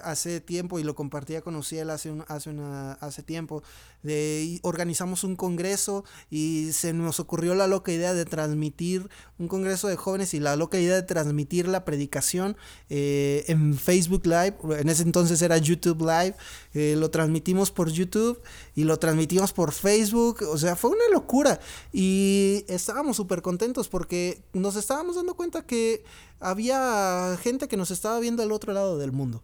hace 0.03 0.41
tiempo, 0.41 0.79
y 0.79 0.85
lo 0.85 0.95
compartía 0.95 1.41
con 1.41 1.57
Uciel 1.57 1.91
hace, 1.91 2.11
un, 2.11 2.25
hace, 2.29 2.51
una, 2.51 2.93
hace 2.95 3.23
tiempo, 3.23 3.63
de, 4.03 4.61
organizamos 4.63 5.25
un 5.25 5.35
congreso 5.35 6.05
y 6.31 6.71
se 6.73 6.93
nos 6.93 7.21
ocurrió 7.21 7.55
la 7.55 7.67
loca 7.67 7.91
idea 7.93 8.15
de 8.15 8.25
transmitir 8.25 9.09
un 9.39 9.49
congreso 9.49 9.89
de 9.89 9.97
jóvenes 9.97 10.35
y 10.35 10.41
la 10.41 10.57
loca 10.57 10.79
idea 10.79 10.95
de 10.95 11.03
transmitir 11.03 11.69
la 11.69 11.85
predicación 11.85 12.57
eh, 12.91 13.45
en 13.49 13.77
Facebook 13.77 14.27
Live, 14.27 14.57
en 14.79 14.89
ese 14.89 15.03
entonces 15.03 15.41
era 15.43 15.59
YouTube 15.59 16.01
Live, 16.01 16.35
eh, 16.75 16.95
lo 16.97 17.11
transmitimos 17.11 17.71
por 17.71 17.91
YouTube 17.91 18.41
y 18.75 18.85
lo 18.85 18.99
transmitimos 18.99 19.53
por 19.53 19.73
Facebook, 19.73 20.43
o 20.49 20.59
sea, 20.59 20.77
fue 20.77 20.91
una 20.91 21.09
locura 21.13 21.61
y 21.93 22.65
estábamos 22.69 23.17
súper 23.17 23.43
contentos 23.43 23.89
porque 23.89 24.43
nos 24.53 24.77
estábamos 24.77 25.17
dando 25.17 25.35
cuenta 25.35 25.67
que 25.67 26.05
había 26.41 27.37
gente 27.43 27.69
que 27.69 27.77
nos 27.77 27.91
estaba 27.91 28.21
viendo 28.21 28.43
al 28.43 28.53
otro 28.53 28.73
lado 28.73 28.99
del 28.99 29.13
mundo. 29.13 29.43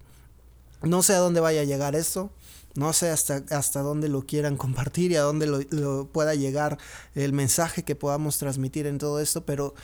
No 0.85 1.03
sé 1.03 1.15
a 1.15 1.19
dónde 1.19 1.41
vaya 1.41 1.63
a 1.63 1.65
llegar 1.65 1.95
esto. 1.95 2.31
No 2.75 2.93
sé 2.93 3.11
hasta, 3.11 3.43
hasta 3.51 3.83
dónde 3.83 4.09
lo 4.09 4.23
quieran 4.23 4.57
compartir 4.57 5.13
y 5.13 5.17
a 5.17 5.23
dónde 5.23 5.47
lo, 5.47 6.07
pueda 6.09 6.35
llegar 6.35 6.79
el 7.15 7.33
mensaje 7.33 7.85
que 7.85 7.95
podamos 7.95 8.39
transmitir 8.39 8.87
en 8.87 8.99
todo 8.99 9.21
esto, 9.21 9.45
pero 9.47 9.75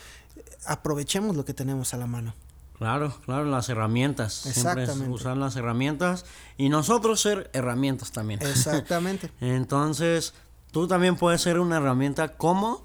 aprovechemos 0.65 1.35
lo 1.37 1.45
que 1.45 1.53
tenemos 1.53 1.93
a 1.93 1.97
la 1.97 2.07
mano. 2.07 2.33
Claro, 2.77 3.13
claro, 3.25 3.45
las 3.45 3.69
herramientas. 3.69 4.45
Exactamente. 4.45 5.07
usar 5.09 5.37
las 5.37 5.55
herramientas 5.55 6.25
y 6.57 6.69
nosotros 6.69 7.21
ser 7.21 7.49
herramientas 7.53 8.11
también. 8.11 8.41
Exactamente. 8.45 9.31
Entonces, 9.39 10.33
tú 10.71 10.87
también 10.87 11.15
puedes 11.15 11.41
ser 11.41 11.59
una 11.59 11.77
herramienta 11.77 12.35
como 12.35 12.83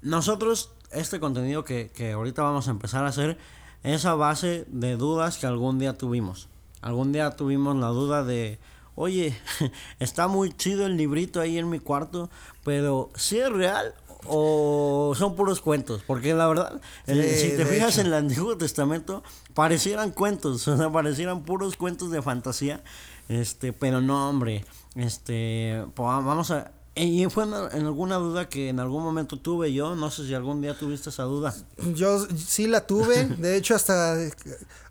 nosotros, 0.00 0.70
este 0.92 1.20
contenido 1.20 1.64
que, 1.64 1.90
que 1.90 2.12
ahorita 2.12 2.42
vamos 2.42 2.68
a 2.68 2.70
empezar 2.70 3.04
a 3.04 3.08
hacer, 3.08 3.36
es 3.82 4.04
a 4.06 4.14
base 4.14 4.64
de 4.68 4.96
dudas 4.96 5.38
que 5.38 5.46
algún 5.46 5.78
día 5.78 5.98
tuvimos. 5.98 6.49
Algún 6.82 7.12
día 7.12 7.30
tuvimos 7.32 7.76
la 7.76 7.88
duda 7.88 8.24
de, 8.24 8.58
oye, 8.94 9.36
está 9.98 10.28
muy 10.28 10.52
chido 10.52 10.86
el 10.86 10.96
librito 10.96 11.40
ahí 11.40 11.58
en 11.58 11.68
mi 11.68 11.78
cuarto, 11.78 12.30
pero 12.64 13.10
¿sí 13.14 13.38
es 13.38 13.50
real 13.50 13.94
o 14.26 15.14
son 15.16 15.36
puros 15.36 15.60
cuentos? 15.60 16.02
Porque 16.06 16.34
la 16.34 16.48
verdad, 16.48 16.80
si 17.06 17.56
te 17.56 17.66
fijas 17.66 17.98
en 17.98 18.06
el 18.06 18.14
Antiguo 18.14 18.56
Testamento, 18.56 19.22
parecieran 19.54 20.10
cuentos, 20.10 20.66
o 20.68 20.76
sea, 20.76 20.90
parecieran 20.90 21.42
puros 21.42 21.76
cuentos 21.76 22.10
de 22.10 22.22
fantasía, 22.22 22.82
este, 23.28 23.72
pero 23.72 24.00
no, 24.00 24.28
hombre, 24.28 24.64
este, 24.94 25.84
vamos 25.96 26.50
a 26.50 26.72
y 27.00 27.26
fue 27.30 27.44
en 27.44 27.54
alguna 27.54 28.16
duda 28.16 28.48
que 28.48 28.68
en 28.68 28.78
algún 28.78 29.02
momento 29.02 29.38
tuve 29.38 29.72
yo, 29.72 29.94
no 29.94 30.10
sé 30.10 30.26
si 30.26 30.34
algún 30.34 30.60
día 30.60 30.76
tuviste 30.76 31.08
esa 31.08 31.22
duda. 31.22 31.54
Yo 31.94 32.26
sí 32.36 32.66
la 32.66 32.86
tuve, 32.86 33.24
de 33.38 33.56
hecho 33.56 33.74
hasta 33.74 34.16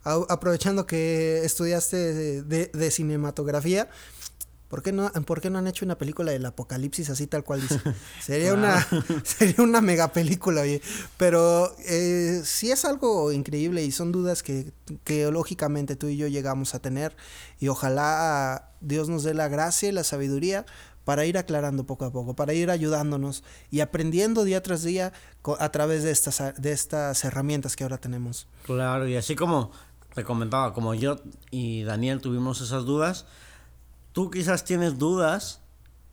aprovechando 0.03 0.87
que 0.87 1.43
estudiaste 1.43 2.41
de, 2.41 2.91
cinematografía, 2.91 3.89
¿por 4.69 4.81
qué, 4.81 4.91
no, 4.91 5.11
¿por 5.11 5.39
qué 5.39 5.51
no 5.51 5.59
han 5.59 5.67
hecho 5.67 5.85
una 5.85 5.99
película 5.99 6.31
del 6.31 6.45
apocalipsis 6.47 7.11
así 7.11 7.27
tal 7.27 7.43
cual 7.43 7.61
dice? 7.61 7.79
Sería, 8.21 8.53
una, 8.55 8.87
sería 9.23 9.61
una 9.63 9.81
mega 9.81 10.11
película, 10.11 10.61
oye. 10.61 10.81
Pero 11.17 11.75
eh, 11.85 12.41
sí 12.43 12.71
es 12.71 12.85
algo 12.85 13.31
increíble 13.31 13.83
y 13.83 13.91
son 13.91 14.11
dudas 14.11 14.41
que, 14.41 14.71
que 15.03 15.29
lógicamente 15.29 15.95
tú 15.95 16.07
y 16.07 16.17
yo 16.17 16.27
llegamos 16.27 16.73
a 16.73 16.79
tener 16.79 17.15
y 17.59 17.67
ojalá 17.67 18.71
Dios 18.81 19.09
nos 19.09 19.23
dé 19.23 19.35
la 19.35 19.47
gracia 19.47 19.89
y 19.89 19.91
la 19.91 20.03
sabiduría 20.03 20.65
para 21.09 21.25
ir 21.25 21.39
aclarando 21.39 21.87
poco 21.87 22.05
a 22.05 22.11
poco, 22.11 22.35
para 22.35 22.53
ir 22.53 22.69
ayudándonos 22.69 23.43
y 23.71 23.79
aprendiendo 23.79 24.43
día 24.43 24.61
tras 24.61 24.83
día 24.83 25.11
a 25.57 25.69
través 25.69 26.03
de 26.03 26.11
estas, 26.11 26.61
de 26.61 26.71
estas 26.71 27.25
herramientas 27.25 27.75
que 27.75 27.83
ahora 27.83 27.97
tenemos. 27.97 28.45
Claro, 28.61 29.07
y 29.07 29.15
así 29.15 29.35
como 29.35 29.71
te 30.13 30.23
comentaba, 30.23 30.71
como 30.71 30.93
yo 30.93 31.15
y 31.49 31.81
Daniel 31.81 32.21
tuvimos 32.21 32.61
esas 32.61 32.85
dudas, 32.85 33.25
tú 34.13 34.29
quizás 34.29 34.63
tienes 34.65 34.99
dudas 34.99 35.61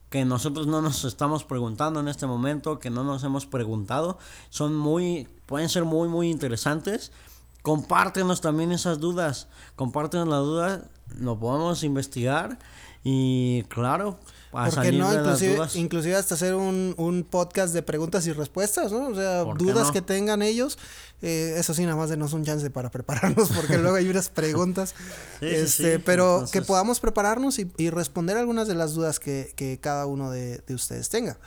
que 0.08 0.24
nosotros 0.24 0.66
no 0.66 0.80
nos 0.80 1.04
estamos 1.04 1.44
preguntando 1.44 2.00
en 2.00 2.08
este 2.08 2.26
momento, 2.26 2.78
que 2.78 2.88
no 2.88 3.04
nos 3.04 3.22
hemos 3.22 3.44
preguntado, 3.44 4.16
son 4.48 4.74
muy, 4.74 5.28
pueden 5.44 5.68
ser 5.68 5.84
muy, 5.84 6.08
muy 6.08 6.30
interesantes. 6.30 7.12
Compártenos 7.60 8.40
también 8.40 8.72
esas 8.72 8.98
dudas, 8.98 9.48
compártenos 9.74 10.28
la 10.28 10.38
duda, 10.38 10.88
lo 11.18 11.38
podemos 11.38 11.84
investigar 11.84 12.58
y 13.04 13.62
claro, 13.64 14.18
¿Por 14.64 14.94
no? 14.94 15.12
Inclusive, 15.12 15.58
inclusive 15.74 16.16
hasta 16.16 16.34
hacer 16.34 16.54
un, 16.54 16.94
un, 16.96 17.24
podcast 17.24 17.74
de 17.74 17.82
preguntas 17.82 18.26
y 18.26 18.32
respuestas, 18.32 18.90
¿no? 18.90 19.08
O 19.08 19.14
sea, 19.14 19.44
dudas 19.44 19.90
que 19.90 20.02
tengan 20.02 20.42
ellos. 20.42 20.78
Eh, 21.22 21.54
eso 21.56 21.74
sí, 21.74 21.84
nada 21.84 21.96
más 21.96 22.10
denos 22.10 22.32
un 22.32 22.44
chance 22.44 22.70
para 22.70 22.90
prepararnos, 22.90 23.50
porque 23.50 23.78
luego 23.78 23.96
hay 23.96 24.08
unas 24.08 24.28
preguntas. 24.28 24.94
este, 25.40 25.98
Pero 25.98 26.46
que 26.50 26.62
podamos 26.62 27.00
prepararnos 27.00 27.58
y, 27.58 27.70
y, 27.76 27.90
responder 27.90 28.36
algunas 28.36 28.66
de 28.68 28.74
las 28.74 28.94
dudas 28.94 29.20
que, 29.20 29.52
que 29.56 29.78
cada 29.78 30.06
uno 30.06 30.30
de, 30.30 30.58
de 30.66 30.74
ustedes 30.74 31.08
tenga. 31.08 31.38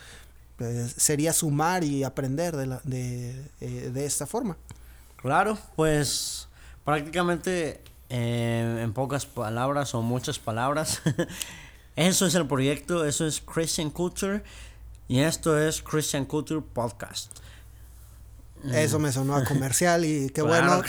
Pues, 0.59 0.93
sería 0.97 1.31
sumar 1.31 1.85
y 1.85 2.03
aprender 2.03 2.57
de, 2.57 2.65
la, 2.67 2.81
de, 2.83 3.29
eh, 3.61 3.91
de 3.93 4.05
esta 4.05 4.27
forma. 4.27 4.57
Claro, 5.15 5.57
pues 5.75 6.49
prácticamente 6.83 7.81
eh, 8.09 8.81
en 8.81 8.93
pocas 8.93 9.25
palabras 9.25 9.95
o 9.95 10.01
muchas 10.01 10.37
palabras. 10.37 11.01
Eso 11.95 12.25
es 12.25 12.35
el 12.35 12.47
proyecto, 12.47 13.05
eso 13.05 13.25
es 13.25 13.41
Christian 13.41 13.89
Culture 13.89 14.43
y 15.07 15.19
esto 15.19 15.57
es 15.59 15.81
Christian 15.81 16.25
Culture 16.25 16.61
Podcast. 16.61 17.31
Eso 18.63 18.99
me 18.99 19.11
sonó 19.11 19.35
a 19.35 19.45
comercial 19.45 20.03
y 20.03 20.29
qué 20.31 20.41
bueno. 20.41 20.81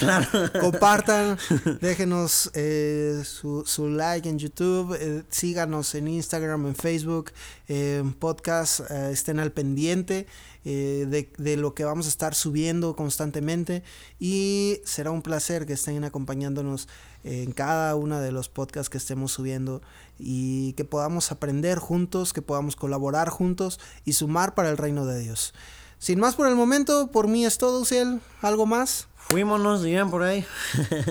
Compartan, 0.61 1.39
déjenos 1.81 2.51
eh, 2.55 3.23
su, 3.25 3.63
su, 3.65 3.89
like 3.89 4.29
en 4.29 4.39
YouTube, 4.39 4.97
eh, 4.99 5.23
síganos 5.29 5.95
en 5.95 6.09
Instagram, 6.09 6.67
en 6.67 6.75
Facebook, 6.75 7.31
en 7.69 8.13
podcast, 8.13 8.81
eh, 8.91 9.11
estén 9.13 9.39
al 9.39 9.53
pendiente 9.53 10.27
de, 10.65 11.33
de, 11.39 11.57
lo 11.57 11.73
que 11.73 11.85
vamos 11.85 12.05
a 12.05 12.11
estar 12.11 12.35
subiendo 12.35 12.95
constantemente 12.95 13.83
y 14.19 14.81
será 14.85 15.11
un 15.11 15.23
placer 15.23 15.65
que 15.65 15.73
estén 15.73 16.05
acompañándonos 16.05 16.87
en 17.25 17.53
cada 17.53 17.95
uno 17.95 18.21
de 18.21 18.31
los 18.31 18.51
podcasts 18.51 18.91
que 18.91 18.99
estemos 18.99 19.33
subiendo 19.33 19.81
y 20.19 20.75
que 20.75 20.85
podamos 20.85 21.33
aprender 21.33 21.79
juntos, 21.79 22.35
que 22.35 22.43
podamos 22.43 22.77
colaborar 22.77 23.31
juntos 23.31 23.81
y 24.05 24.13
sumar 24.13 24.55
para 24.55 24.69
el 24.69 24.77
reino 24.77 25.07
de 25.07 25.21
Dios. 25.21 25.55
Sin 26.01 26.19
más 26.19 26.35
por 26.35 26.49
el 26.49 26.55
momento, 26.55 27.09
por 27.09 27.29
mí 27.29 27.45
es 27.45 27.59
todo, 27.59 27.85
Ciel. 27.85 28.21
¿Algo 28.41 28.65
más? 28.65 29.07
Fuímonos, 29.17 29.85
bien 29.85 30.11
por 30.11 30.23
ahí. 30.23 30.47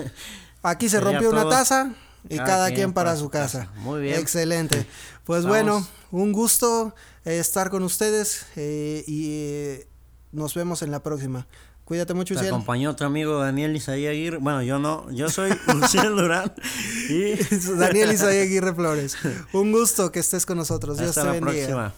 Aquí 0.64 0.88
se 0.88 0.98
rompió 0.98 1.30
una 1.30 1.48
taza 1.48 1.92
y 2.28 2.36
cada, 2.38 2.72
quien, 2.72 2.92
para, 2.92 3.14
su 3.14 3.30
casa. 3.30 3.70
Muy 3.76 4.02
bien. 4.02 4.18
Excelente. 4.18 4.86
Pues 5.24 5.46
bueno, 5.46 5.86
un 6.10 6.32
gusto 6.32 6.92
eh, 7.24 7.38
estar 7.38 7.70
con 7.70 7.84
ustedes 7.84 8.46
eh, 8.56 9.04
y 9.06 9.28
eh, 9.28 9.86
nos 10.32 10.54
vemos 10.54 10.82
en 10.82 10.90
la 10.90 11.04
próxima. 11.04 11.46
Cuídate 11.84 12.14
mucho, 12.14 12.34
Te 12.34 12.40
Uciel. 12.40 12.52
acompañó 12.52 12.90
otro 12.90 13.06
amigo 13.06 13.38
Daniel 13.38 13.76
Isaí 13.76 14.08
Aguirre. 14.08 14.38
Bueno, 14.38 14.60
yo 14.62 14.80
no, 14.80 15.08
yo 15.12 15.30
soy 15.30 15.52
Uciel 15.82 16.16
Durán. 16.16 16.52
Y 17.08 17.34
Daniel 17.76 18.10
Isaí 18.10 18.38
Aguirre 18.38 18.74
Flores. 18.74 19.16
Un 19.52 19.70
gusto 19.70 20.10
que 20.10 20.18
estés 20.18 20.46
con 20.46 20.58
nosotros. 20.58 20.98
Dios 20.98 21.10
hasta 21.10 21.30
te 21.30 21.40
la 21.40 21.46
próxima. 21.46 21.94